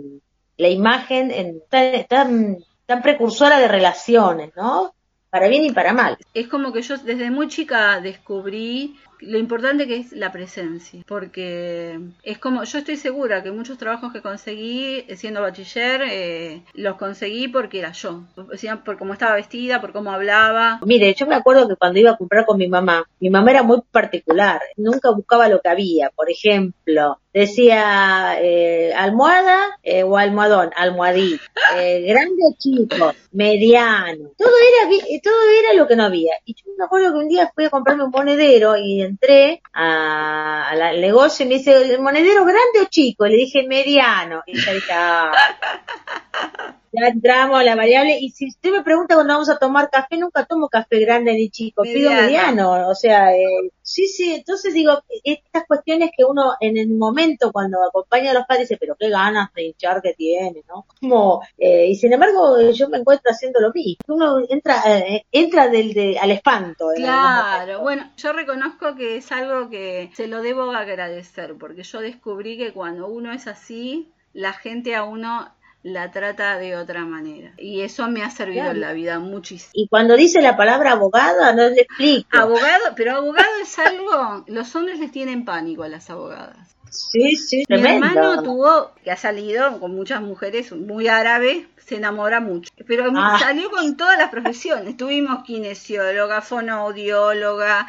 [0.57, 4.95] la imagen en- tan, tan, tan precursora de relaciones, ¿no?
[5.31, 6.19] Para bien y para mal.
[6.35, 12.01] Es como que yo desde muy chica descubrí lo importante que es la presencia, porque
[12.23, 16.97] es como, yo estoy segura que muchos trabajos que conseguí eh, siendo bachiller, eh, los
[16.97, 20.81] conseguí porque era yo, o sea, por cómo estaba vestida, por cómo hablaba.
[20.85, 23.63] Mire, yo me acuerdo que cuando iba a comprar con mi mamá, mi mamá era
[23.63, 30.71] muy particular, nunca buscaba lo que había, por ejemplo, decía eh, almohada eh, o almohadón,
[30.77, 31.41] almohadí,
[31.77, 36.35] eh, grande chico, mediano, todo era todo era lo que no había.
[36.45, 40.69] Y yo me acuerdo que un día fui a comprarme un monedero y entré a-
[40.71, 43.27] al negocio y me dice, ¿el monedero grande o chico?
[43.27, 44.43] Le dije mediano.
[44.47, 45.33] Y dije, ah.
[46.93, 50.19] Ya entramos a la variable y si usted me pregunta cuando vamos a tomar café,
[50.19, 52.89] nunca tomo café grande ni chico, pido Mediano.
[52.89, 57.83] o sea, eh, sí, sí, entonces digo, estas cuestiones que uno en el momento cuando
[57.83, 60.85] acompaña a los padres dice, pero qué ganas de hinchar que tiene, ¿no?
[61.01, 65.69] Como, eh, y sin embargo yo me encuentro haciendo lo mismo, uno entra, eh, entra
[65.69, 66.89] del, de, al espanto.
[66.95, 72.59] Claro, bueno, yo reconozco que es algo que se lo debo agradecer, porque yo descubrí
[72.59, 75.49] que cuando uno es así, la gente a uno
[75.83, 77.53] la trata de otra manera.
[77.59, 78.75] Y eso me ha servido Claro.
[78.77, 79.71] en la vida muchísimo.
[79.75, 82.29] Y cuando dice la palabra abogada, no le explico.
[82.37, 86.57] Abogado, pero abogado es algo, los hombres les tienen pánico a las abogadas.
[86.91, 88.07] Sí, sí, Mi tremendo.
[88.07, 92.71] hermano tuvo, que ha salido con muchas mujeres, muy árabe, se enamora mucho.
[92.87, 93.37] Pero Ah.
[93.39, 94.97] salió con todas las profesiones.
[94.97, 97.87] Tuvimos kinesióloga, fonoaudióloga,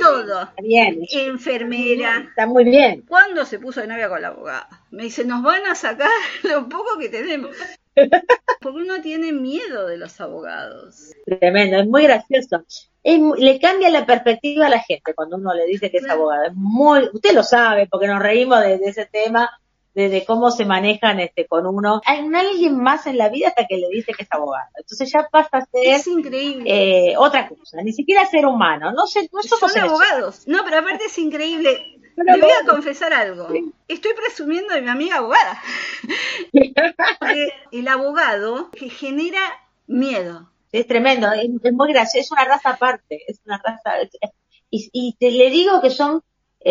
[0.00, 0.50] todo.
[0.60, 2.24] Bien, Enfermera.
[2.28, 3.02] está muy bien.
[3.06, 4.68] ¿Cuándo se puso de novia con la abogada?
[4.90, 6.10] Me dice, nos van a sacar
[6.42, 7.54] lo poco que tenemos.
[8.60, 11.12] Porque uno tiene miedo de los abogados.
[11.26, 12.64] Tremendo, es muy gracioso.
[13.04, 16.44] Es le cambia la perspectiva a la gente cuando uno le dice que es abogado.
[16.46, 19.48] Es muy, usted lo sabe porque nos reímos de, de ese tema,
[19.94, 22.00] de, de cómo se manejan este con uno.
[22.04, 24.68] Hay un alguien más en la vida hasta que le dice que es abogado.
[24.76, 26.64] Entonces ya pasa a ser Es increíble.
[27.10, 28.92] eh, otra cosa, ni siquiera ser humano.
[28.92, 30.46] No sé, no somos Son abogados.
[30.46, 32.00] No, pero aparte es increíble.
[32.16, 33.48] Son Le voy a confesar algo.
[33.88, 35.60] Estoy presumiendo de mi amiga abogada.
[37.18, 39.40] Porque el abogado que genera
[39.86, 40.50] miedo.
[40.72, 43.92] Es tremendo, es, es muy gracioso, es una raza aparte, es una raza,
[44.70, 46.20] y, y te le digo que son eh,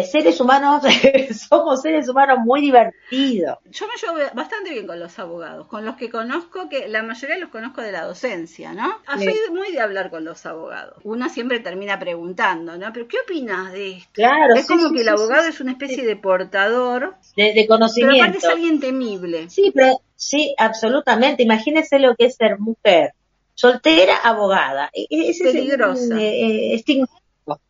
[0.01, 0.84] seres humanos,
[1.49, 3.58] somos seres humanos muy divertidos.
[3.65, 7.38] Yo me llevo bastante bien con los abogados, con los que conozco, que la mayoría
[7.38, 8.97] los conozco de la docencia, ¿no?
[9.06, 9.25] Ah, Sí.
[9.25, 10.97] Soy muy de hablar con los abogados.
[11.03, 12.91] Uno siempre termina preguntando, ¿no?
[12.91, 14.10] ¿Pero qué opinas de esto?
[14.13, 17.15] Claro, es sí, como sí, que el sí, abogado sí, es una especie de portador,
[17.35, 18.23] de, de pero conocimiento.
[18.23, 19.50] aparte es alguien temible.
[19.50, 21.44] Sí, pero sí, absolutamente.
[21.44, 23.13] Imagínese lo que es ser mujer,
[23.54, 24.89] soltera, abogada.
[24.94, 26.02] E- e- Peligrosa.
[26.02, 27.08] es un eh, estigma.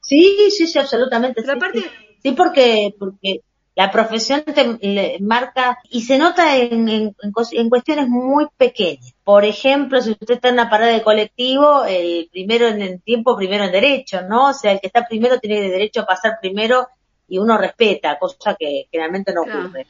[0.02, 1.42] Sí, sí, sí, absolutamente.
[1.42, 1.92] Pero sí, aparte,
[2.24, 2.32] sí.
[2.32, 3.42] Porque, porque
[3.76, 7.16] la profesión te marca y se nota en, en,
[7.52, 9.14] en cuestiones muy pequeñas.
[9.24, 13.36] Por ejemplo, si usted está en una parada de colectivo, el primero en el tiempo,
[13.36, 14.50] primero en derecho, ¿no?
[14.50, 16.88] O sea, el que está primero tiene derecho a pasar primero
[17.28, 19.62] y uno respeta, cosa que generalmente no Claro.
[19.62, 19.88] ocurre.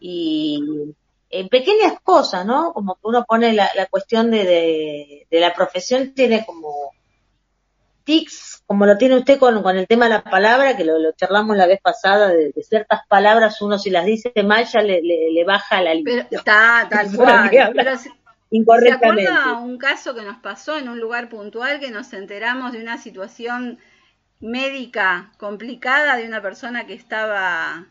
[0.00, 0.64] Y
[1.28, 2.72] en pequeñas cosas, ¿no?
[2.72, 6.90] Como que uno pone la, la cuestión de, de, de la profesión, tiene como
[8.10, 11.12] tics, como lo tiene usted con, con el tema de la palabra, que lo, lo
[11.12, 15.00] charlamos la vez pasada, de, de ciertas palabras, uno si las dice mal ya le,
[15.02, 17.50] le, le baja la línea está tal cual.
[17.74, 18.10] Pero ¿Se
[18.50, 19.28] incorrectamente.
[19.30, 22.98] acuerda un caso que nos pasó en un lugar puntual que nos enteramos de una
[22.98, 23.78] situación
[24.40, 27.86] médica complicada de una persona que estaba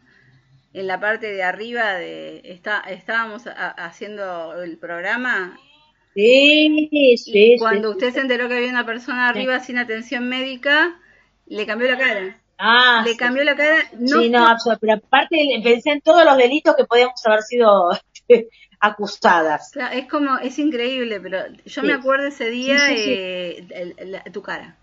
[0.73, 5.57] en la parte de arriba de está, estábamos a- haciendo el programa
[6.13, 10.27] Sí, y sí, cuando sí, usted se enteró que había una persona arriba sin atención
[10.27, 10.99] médica
[11.45, 12.41] le cambió la cara.
[12.57, 14.81] Ah, le cambió la cara no sí, no, absolutamente.
[14.81, 17.89] Pero aparte pensé en todos los delitos que podíamos haber sido
[18.79, 19.69] acusadas.
[19.69, 24.23] o sea, es como es increíble pero yo me acuerdo ese día eh, el- la-
[24.23, 24.77] tu cara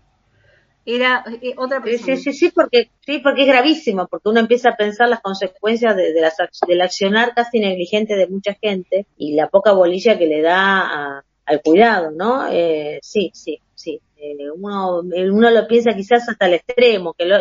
[0.95, 4.39] era eh, otra Sí, persona sí, sí, sí, porque, sí, porque es gravísimo, porque uno
[4.39, 6.35] empieza a pensar las consecuencias de, de las,
[6.67, 10.81] del accionar casi negligente de mucha gente y la poca bolilla que le da
[11.17, 12.47] a- al cuidado, ¿no?
[12.51, 14.01] Eh, sí, sí, sí.
[14.17, 17.37] Eh, uno, eh, uno lo piensa quizás hasta el extremo, que, lo,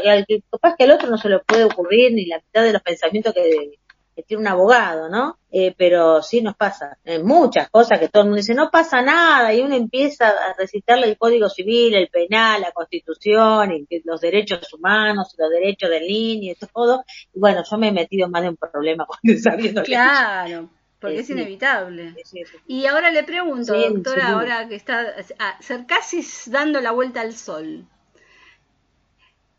[0.51, 3.33] capaz que al otro no se le puede ocurrir ni la mitad de los pensamientos
[3.35, 3.79] que,
[4.17, 5.39] que tiene un abogado, ¿no?
[5.53, 6.97] Eh, pero sí nos pasa.
[7.05, 10.55] En muchas cosas que todo el mundo dice, no pasa nada, y uno empieza a
[10.59, 16.07] recitarle el Código Civil, el penal, la Constitución, y los derechos humanos, los derechos del
[16.07, 17.05] niño, y todo.
[17.35, 21.17] Y bueno, yo me he metido más de un problema cuando sabiendo que- Claro, porque
[21.19, 22.15] Eh, es inevitable.
[22.25, 22.57] Sí, sí.
[22.67, 27.35] Y ahora le pregunto, doctora, ahora que está a- ser casi dando la vuelta al
[27.35, 27.85] sol,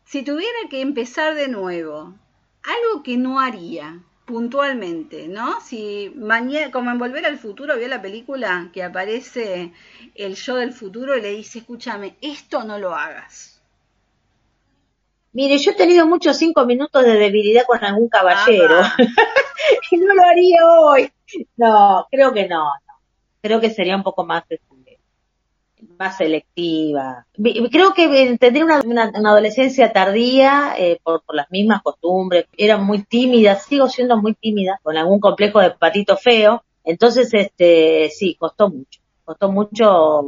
[0.04, 2.14] si tuviera que empezar de nuevo,
[2.64, 5.58] algo que no haría puntualmente, ¿no?
[5.62, 9.72] Si mañana, como en Volver al Futuro, vio la película que aparece
[10.14, 13.62] el yo del futuro y le dice, escúchame, esto no lo hagas.
[15.32, 18.80] Mire, yo he tenido muchos cinco minutos de debilidad con algún caballero.
[18.82, 18.96] Ah,
[19.90, 21.10] y no lo haría hoy.
[21.56, 22.94] No, creo que no, no.
[23.40, 24.44] Creo que sería un poco más,
[25.98, 27.26] más selectiva.
[27.70, 32.46] Creo que eh, tendría una, una- una adolescencia tardía eh, por, por las mismas costumbres.
[32.56, 36.62] Era muy tímida, sigo siendo muy tímida, con algún complejo de patito feo.
[36.84, 39.00] Entonces, este, sí, costó mucho.
[39.24, 40.22] Costó mucho,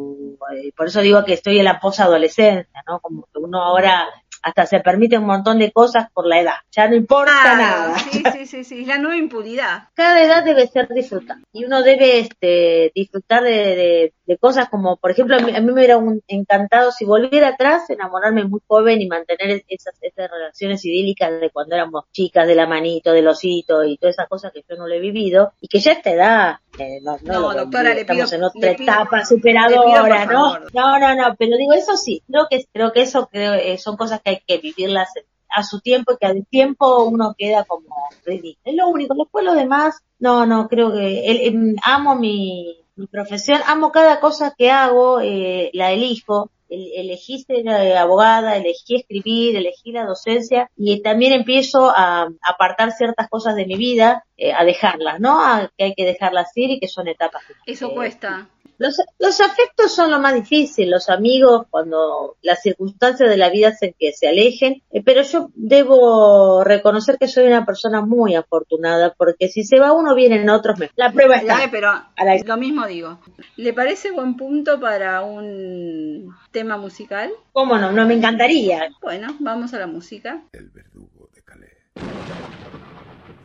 [0.54, 3.00] eh, por eso digo que estoy en la posadolescencia, ¿no?
[3.00, 4.06] Como que uno ahora
[4.42, 6.54] hasta se permite un montón de cosas por la edad.
[6.72, 7.98] Ya no importa Claro, nada.
[7.98, 9.88] sí, sí, sí, sí, la nueva impunidad.
[9.94, 14.96] cada edad debe ser disfrutar y uno debe este disfrutar de, de- de cosas como
[14.96, 18.60] por ejemplo a mí, a mí me hubiera un- encantado si volviera atrás enamorarme muy
[18.66, 23.26] joven y mantener esas, esas relaciones idílicas de cuando éramos chicas de la manito del
[23.26, 25.94] osito y todas esas cosas que yo no lo he vivido y que ya a
[25.94, 30.58] esta edad eh, no, no, No, doctora, le estamos en otra pido- etapa superadora no
[30.72, 33.96] no no no pero digo eso sí creo que creo que eso creo, eh, son
[33.96, 35.08] cosas que hay que vivirlas
[35.52, 37.88] a su tiempo y que al tiempo uno queda como
[38.24, 38.60] ridículo.
[38.64, 39.14] Es lo único.
[39.16, 44.20] Después lo demás, no, no, creo que el- em, amo mi, mi profesión, amo cada
[44.20, 46.50] cosa que hago, eh, la elijo.
[46.68, 52.92] El- elegí ser eh, abogada, elegí escribir, elegí la docencia y también empiezo a apartar
[52.92, 55.40] ciertas cosas de mi vida, eh, a dejarlas, ¿no?
[55.44, 57.42] A que hay que dejarlas ir y que son etapas.
[57.66, 58.48] Eso Eh, cuesta.
[58.80, 63.68] Los, los afectos son lo más difícil, los amigos cuando las circunstancias de la vida
[63.68, 69.14] hacen que se alejen, eh, pero yo debo reconocer que soy una persona muy afortunada
[69.16, 70.78] porque si se va uno vienen otros.
[70.78, 71.58] me- La prueba está.
[71.70, 73.20] Pero A la- lo mismo digo.
[73.56, 77.30] ¿Le parece buen punto para un tema musical?
[77.52, 77.92] ¿Cómo no?
[77.92, 78.88] No me encantaría.
[79.02, 80.42] Bueno, vamos a la música.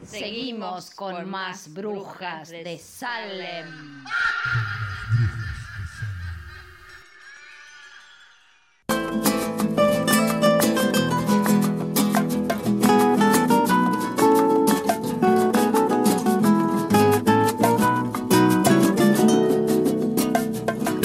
[0.05, 4.03] Seguimos con más brujas de Salem.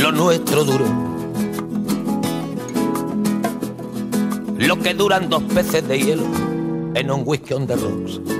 [0.00, 0.86] lo nuestro duró.
[4.56, 6.24] Lo que duran dos peces de hielo
[6.94, 8.39] en un whisky on the rocks.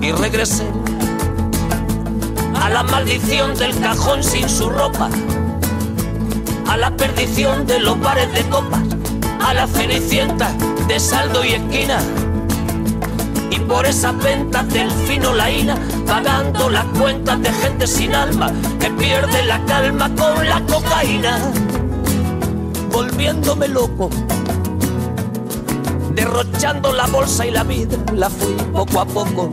[0.00, 0.66] Y regresé
[2.54, 5.10] a la maldición del cajón sin su ropa,
[6.68, 8.80] a la perdición de los bares de copas,
[9.44, 10.52] a la cenicienta
[10.88, 11.98] de saldo y esquina.
[13.50, 15.76] Y por esas ventas del fino laína,
[16.06, 21.38] pagando las cuentas de gente sin alma que pierde la calma con la cocaína,
[22.90, 24.08] volviéndome loco,
[26.14, 29.52] derrochando la bolsa y la vida, la fui poco a poco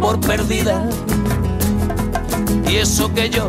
[0.00, 0.86] por perdida.
[2.68, 3.48] Y eso que yo,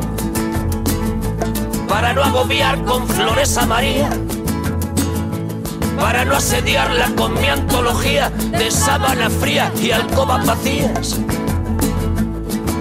[1.90, 4.10] para no agobiar con flores a María,
[6.00, 11.20] para no asediarla con mi antología de sábana fría y alcobas vacías,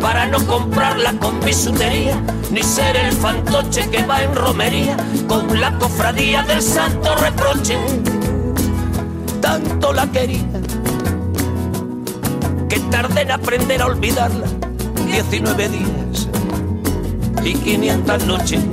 [0.00, 2.16] para no comprarla con bisutería,
[2.52, 4.96] ni ser el fantoche que va en romería
[5.26, 7.76] con la cofradía del santo reproche.
[9.40, 10.46] Tanto la quería
[12.70, 14.46] que tardé en aprender a olvidarla
[15.06, 16.28] 19 días
[17.44, 18.64] y 500 noches.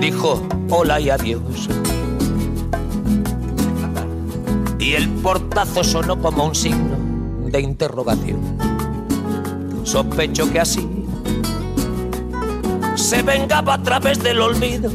[0.00, 1.68] dijo hola y adiós.
[4.78, 6.96] Y el portazo sonó como un signo
[7.46, 8.40] de interrogación.
[9.84, 10.88] Sospecho que así
[12.96, 14.90] se vengaba a través del olvido,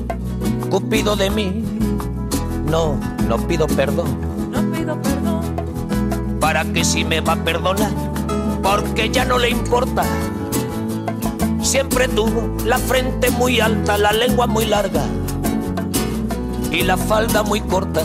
[0.69, 1.63] Cupido de mí.
[2.69, 4.30] No, no pido perdón.
[6.52, 7.91] ¿Para que si me va a perdonar?
[8.62, 10.04] Porque ya no le importa.
[11.62, 15.06] Siempre tuvo la frente muy alta, la lengua muy larga
[16.70, 18.04] y la falda muy corta.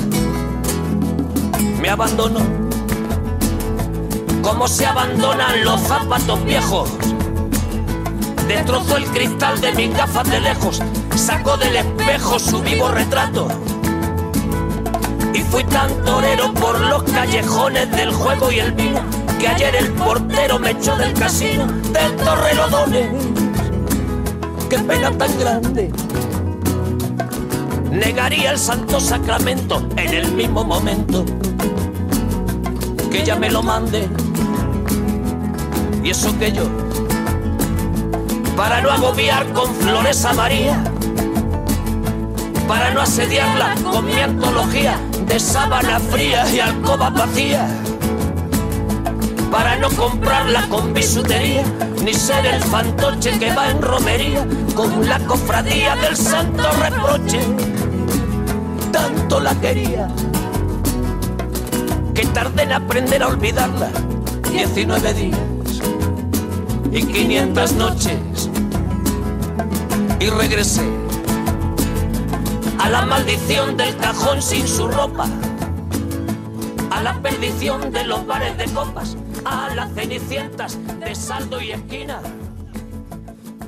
[1.80, 2.38] Me abandonó
[4.42, 6.88] como se abandonan los zapatos viejos.
[8.46, 10.80] Destrozó el cristal de mis gafas de lejos,
[11.16, 13.48] sacó del espejo su vivo retrato.
[15.50, 19.00] Fui tan torero por los callejones del juego y el vino
[19.38, 23.10] que ayer el portero me echó del casino del Torrelodones.
[24.68, 25.92] Qué pena tan grande.
[27.90, 31.24] Negaría el santo sacramento en el mismo momento
[33.10, 34.08] que ella me lo mande.
[36.02, 36.64] Y eso que yo,
[38.56, 40.82] para no agobiar con flores a María,
[42.66, 47.66] para no asediarla con mi antología de sábana fría y alcoba vacía,
[49.50, 51.64] para no comprarla con bisutería,
[52.04, 57.40] ni ser el fantoche que va en romería con la cofradía del santo reproche.
[58.92, 60.08] Tanto la quería
[62.14, 63.90] que tardé en aprender a olvidarla
[64.50, 65.38] 19 días
[66.90, 68.50] y 500 noches
[70.18, 71.05] y regresé
[72.78, 75.26] a la maldición del cajón sin su ropa,
[76.90, 82.20] a la perdición de los bares de copas, a las cenicientas de saldo y esquina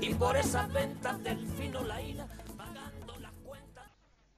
[0.01, 3.85] y por esas ventas del fino laína pagando las cuentas.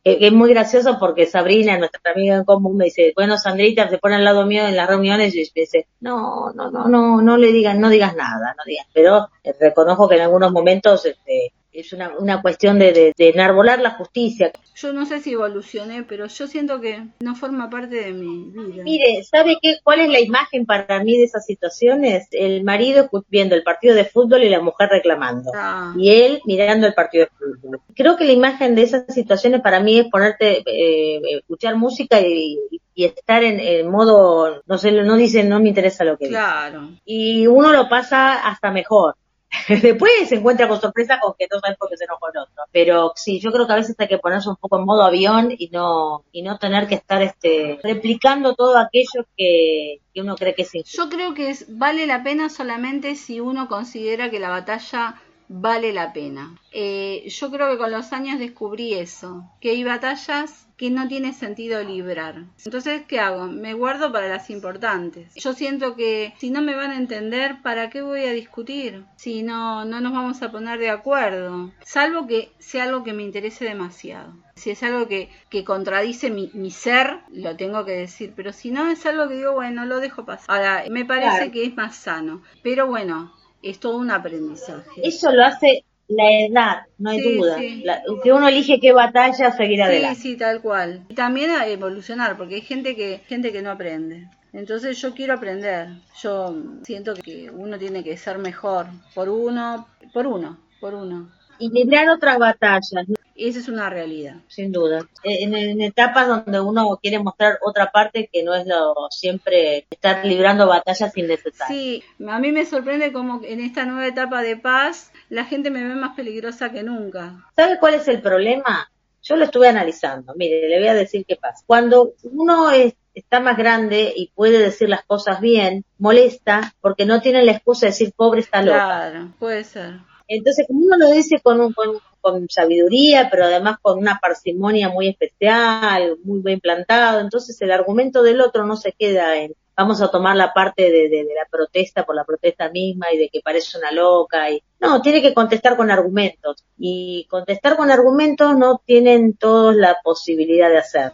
[0.05, 4.17] Es muy gracioso porque Sabrina, nuestra amiga en común, me dice, bueno, Sandrita, se pone
[4.17, 7.53] al lado mío en las reuniones y me dice, no, no, no, no, no le
[7.53, 8.87] digan, no digas nada, no digas.
[8.93, 13.29] Pero eh, reconozco que en algunos momentos este, es una, una cuestión de, de, de
[13.31, 14.53] enarbolar la justicia.
[14.75, 18.83] Yo no sé si evolucioné, pero yo siento que no forma parte de mi vida.
[18.85, 19.77] Mire, ¿sabe qué?
[19.83, 22.29] ¿Cuál es la imagen para mí de esas situaciones?
[22.31, 25.51] El marido viendo el partido de fútbol y la mujer reclamando.
[25.55, 25.95] Ah.
[25.99, 27.81] Y él mirando el partido de fútbol.
[27.95, 32.59] Creo que la imagen de esas situaciones para mí es ponerte, eh, escuchar música y,
[32.95, 36.39] y estar en, en modo, no sé, no dicen, no me interesa lo que dice.
[36.39, 36.91] Claro.
[37.05, 39.15] Y uno lo pasa hasta mejor.
[39.69, 42.65] Después se encuentra con sorpresa con que no sabes por qué se enojó el otro.
[42.71, 45.55] Pero sí, yo creo que a veces hay que ponerse un poco en modo avión
[45.57, 50.63] y no, y no tener que estar este, replicando todo aquello que, uno cree que
[50.63, 51.05] es injusto.
[51.05, 55.21] Yo creo que vale la pena solamente si uno considera que la batalla
[55.53, 56.55] vale la pena.
[56.71, 61.35] Eh, yo creo que con los años descubrí eso, que hay batallas que no tiene
[61.35, 62.45] sentido librar.
[62.65, 63.47] Entonces, ¿qué hago?
[63.49, 65.35] Me guardo para las importantes.
[65.35, 69.05] Yo siento que si no me van a entender, ¿para qué voy a discutir?
[69.17, 71.73] Si no, no nos vamos a poner de acuerdo.
[71.85, 74.33] Salvo que sea algo que me interese demasiado.
[74.55, 78.33] Si es algo que, que contradice mi, mi ser, lo tengo que decir.
[78.37, 80.47] Pero si no es algo que digo, bueno, lo dejo pasar.
[80.49, 81.53] Ahora, me parece Claro.
[81.53, 82.43] que es más sano.
[82.63, 83.33] Pero bueno,
[83.63, 84.91] es todo un aprendizaje.
[85.03, 87.59] Eso lo hace la edad, no hay Sí, duda.
[87.59, 87.83] sí.
[87.85, 90.21] La- que uno elige qué batalla seguir Sí, adelante.
[90.21, 91.05] sí, tal cual.
[91.09, 94.27] Y también a evolucionar, porque hay gente que, gente que no aprende.
[94.53, 95.89] Entonces yo quiero aprender.
[96.21, 101.31] Yo siento que uno tiene que ser mejor por uno, por uno, por uno.
[101.61, 103.07] Y librar otras batallas.
[103.37, 104.37] Esa es una realidad.
[104.49, 105.07] sin duda.
[105.23, 110.25] En, en etapas donde uno quiere mostrar otra parte que no es lo siempre estar
[110.27, 111.69] librando batallas innecesarias.
[111.69, 115.85] Sí, a mí me sorprende como en esta nueva etapa de paz la gente me
[115.87, 117.47] ve más peligrosa que nunca.
[117.57, 118.91] ¿Sabe cuál es el problema?
[119.23, 120.35] Yo lo estuve analizando.
[120.37, 121.63] Mire, le voy a decir qué pasa.
[121.67, 127.21] Cuando uno es- está más grande y puede decir las cosas bien, molesta porque no
[127.21, 128.77] tiene la excusa de decir pobre está loca.
[128.77, 129.95] Claro, puede ser.
[130.31, 131.75] Entonces, como uno lo dice con, un,
[132.21, 138.23] con, sabiduría, pero además con una parsimonia muy especial, muy bien plantado, entonces el argumento
[138.23, 141.47] del otro no se queda en vamos a tomar la parte de, de- de la
[141.51, 144.51] protesta por la protesta misma y de que parece una loca.
[144.51, 146.65] y No, tiene que contestar con argumentos.
[146.79, 151.13] Y contestar con argumentos no tienen todos la posibilidad de hacer.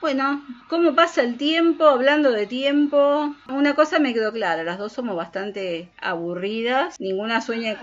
[0.00, 1.84] Bueno, ¿cómo pasa el tiempo?
[1.84, 7.76] Hablando de tiempo, una cosa me quedó clara, las dos somos bastante aburridas, ninguna sueña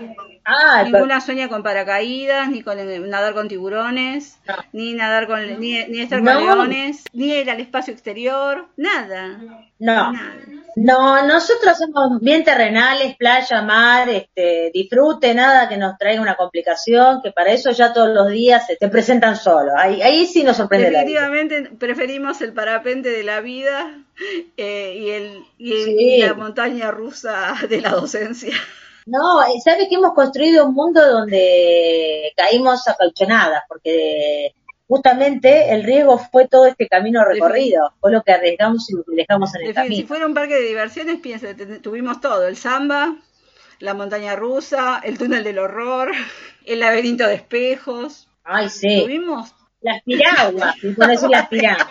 [0.44, 2.76] Ah, ninguna sueña con paracaídas, ni con
[3.08, 4.54] nadar con tiburones, No.
[4.72, 6.32] ni nadar con ni, ni estar No.
[6.34, 9.38] con leones, ni ir al espacio exterior, nada.
[9.78, 10.12] no.
[10.12, 10.36] Nada.
[10.76, 17.20] No, nosotros somos bien terrenales, playa, mar, este, disfrute, nada que nos traiga una complicación,
[17.22, 19.72] que para eso ya todos los días se te presentan solos.
[19.76, 21.20] Ahí, ahí sí nos sorprende la vida.
[21.28, 23.98] Definitivamente preferimos el parapente de la vida
[24.56, 25.96] eh, y, el, y, el- Sí.
[25.98, 28.54] y la montaña rusa de la docencia.
[29.06, 33.62] No, eh, ¿sabe que hemos construido un mundo donde caímos acolchonadas?
[33.68, 34.52] Porque
[34.86, 39.14] justamente el riesgo fue todo este camino recorrido, fue lo que arriesgamos y lo que
[39.16, 40.08] dejamos en el fin, si camino.
[40.08, 41.46] fuera un parque de diversiones, piensa,
[41.80, 43.16] tuvimos todo, el samba,
[43.80, 46.12] la montaña rusa, el túnel del horror,
[46.64, 48.28] el laberinto de espejos.
[48.44, 49.00] Ay, sí.
[49.02, 51.90] Tuvimos Las piraguas, puedo decir las piraguas.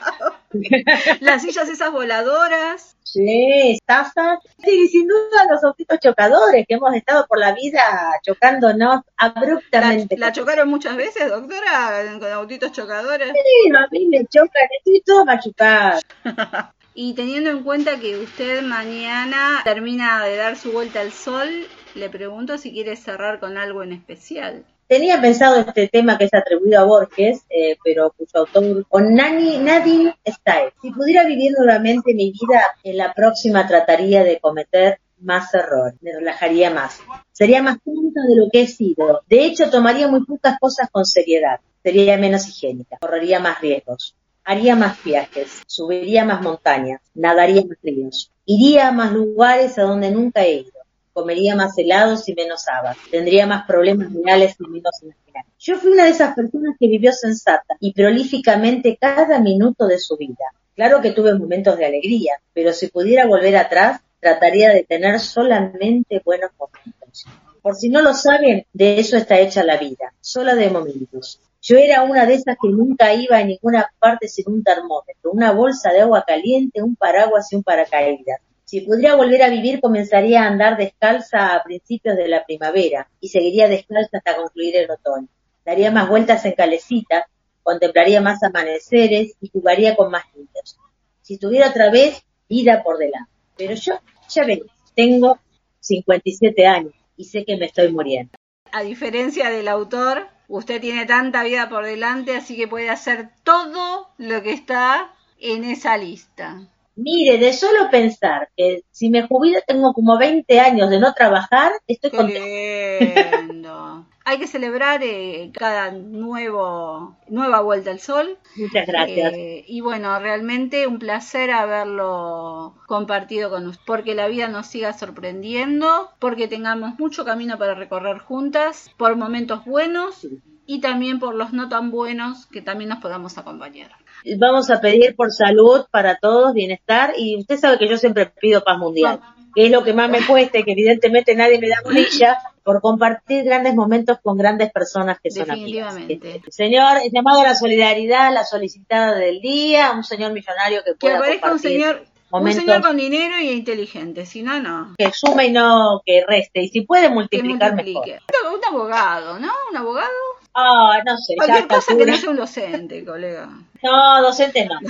[1.21, 2.95] las sillas esas voladoras.
[3.03, 4.39] Sí, tazas.
[4.63, 10.15] Sí, sin duda los autitos chocadores que hemos estado por la vida chocándonos La, abruptamente.
[10.17, 13.29] la chocaron muchas veces, doctora, con autitos chocadores.
[13.29, 15.99] Sí, a mí me chocan, estoy toda machucada.
[17.01, 21.47] Y teniendo en cuenta que usted mañana termina de dar su vuelta al sol,
[21.95, 24.65] le pregunto si quiere cerrar con algo en especial.
[24.87, 30.15] Tenía pensado este tema que es atribuido a Borges, eh, pero cuyo autor, Nani Nadine
[30.25, 30.71] Stael.
[30.81, 36.13] Si pudiera vivir nuevamente mi vida, en la próxima trataría de cometer más errores, me
[36.13, 37.01] relajaría más.
[37.31, 39.21] Sería más tonta de lo que he sido.
[39.27, 41.59] De hecho, tomaría muy pocas cosas con seriedad.
[41.83, 44.15] Sería menos higiénica, correría más riesgos.
[44.43, 50.09] Haría más viajes, subiría más montañas, nadaría más ríos, iría a más lugares a donde
[50.09, 50.78] nunca he ido
[51.19, 55.53] comería más helados y menos habas, tendría más problemas reales y menos imaginarios.
[55.59, 60.15] Yo fui una de esas personas que vivió sensata y prolíficamente cada minuto de su
[60.15, 60.45] vida.
[60.75, 66.21] Claro que tuve momentos de alegría, pero si pudiera volver atrás, trataría de tener solamente
[66.23, 67.25] buenos momentos.
[67.61, 71.41] Por si no lo saben, de eso está hecha la vida, sola de momentos.
[71.61, 75.51] Yo era una de esas que nunca iba a ninguna parte sin un termómetro, una
[75.51, 78.39] bolsa de agua caliente, un paraguas y un paracaídas.
[78.69, 83.29] Si pudiera volver a vivir, comenzaría a andar descalza a principios de la primavera y
[83.29, 85.27] seguiría descalza hasta concluir el otoño.
[85.65, 87.27] Daría más vueltas en calecita,
[87.63, 90.77] contemplaría más amaneceres y jugaría con más niños.
[91.23, 93.31] Si tuviera otra vez, vida por delante.
[93.57, 93.99] Pero yo,
[94.29, 94.61] ya ven,
[94.93, 95.39] tengo
[95.79, 98.33] 57 años y sé que me estoy muriendo.
[98.71, 104.09] A diferencia del autor, usted tiene tanta vida por delante, así que puede hacer todo
[104.19, 106.69] lo que está en esa lista.
[107.01, 111.71] Mire, de solo pensar que si me jubilo tengo como 20 años de no trabajar,
[111.87, 114.05] estoy contenta.
[114.25, 118.37] Hay que celebrar eh, cada nuevo nueva vuelta al sol.
[118.57, 119.33] Muchas gracias.
[119.33, 124.91] Eh, y bueno, realmente un placer haberlo compartido con usted, porque la vida nos siga
[124.91, 130.27] sorprendiendo, porque tengamos mucho camino para recorrer juntas, por momentos buenos
[130.69, 133.89] y también por los no tan buenos que también nos podamos acompañar.
[134.37, 138.63] Vamos a pedir por salud para todos, bienestar, y usted sabe que yo siempre pido
[138.63, 139.19] paz mundial,
[139.55, 143.45] que es lo que más me cuesta que evidentemente nadie me da bolilla por compartir
[143.45, 145.95] grandes momentos con grandes personas que son amigas.
[145.95, 146.51] Definitivamente.
[146.51, 150.97] Señor, el llamado a la solidaridad, la solicitada del día, un señor millonario que Que
[150.99, 154.93] pueda un compartir señor, un señor con dinero y inteligente, si no, no.
[154.99, 158.05] que sume y no que reste, y si puede Que multiplicar mejor.
[158.07, 159.49] Un abogado, ¿no?
[159.71, 160.38] Un abogado.
[160.53, 163.49] Ah, no sé, Cualquier cosa que no sea un docente, colega.
[163.83, 164.79] No, docente no.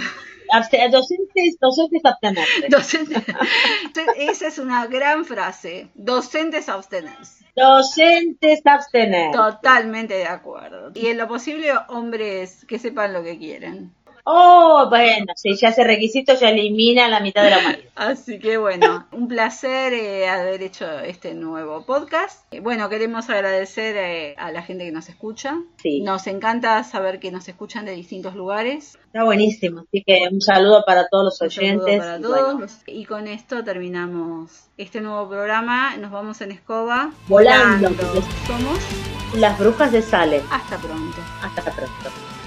[0.52, 2.70] Abste- docentes, docentes abstenerse.
[2.70, 3.24] Docente.
[4.18, 5.90] Esa es una gran frase.
[5.94, 7.46] Docentes abstenerse.
[7.56, 9.32] Docentes abstener.
[9.32, 10.92] Totalmente de acuerdo.
[10.96, 13.94] Y en lo posible, hombres que sepan lo que quieren.
[14.32, 17.84] Oh, bueno, si ya ese requisito ya elimina la mitad de la humanidad.
[17.96, 22.46] Así que bueno, un placer eh, haber hecho este nuevo podcast.
[22.54, 25.58] Eh, Bueno, queremos agradecer eh, a la gente que nos escucha.
[25.82, 26.02] Sí.
[26.02, 29.00] Nos encanta saber que nos escuchan de distintos lugares.
[29.08, 29.82] Está buenísimo.
[29.88, 32.00] Así que un saludo para todos los Un saludo oyentes.
[32.00, 32.54] para y todos.
[32.54, 35.98] bueno, Y con esto terminamos este nuevo programa.
[35.98, 37.10] Nos vamos en escoba.
[37.28, 37.90] Volando.
[38.46, 38.80] Somos.
[39.38, 40.44] las brujas de Salem.
[40.52, 41.18] Hasta pronto.
[41.42, 42.39] Hasta pronto.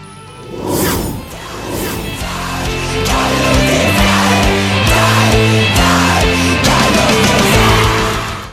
[2.92, 3.51] Tired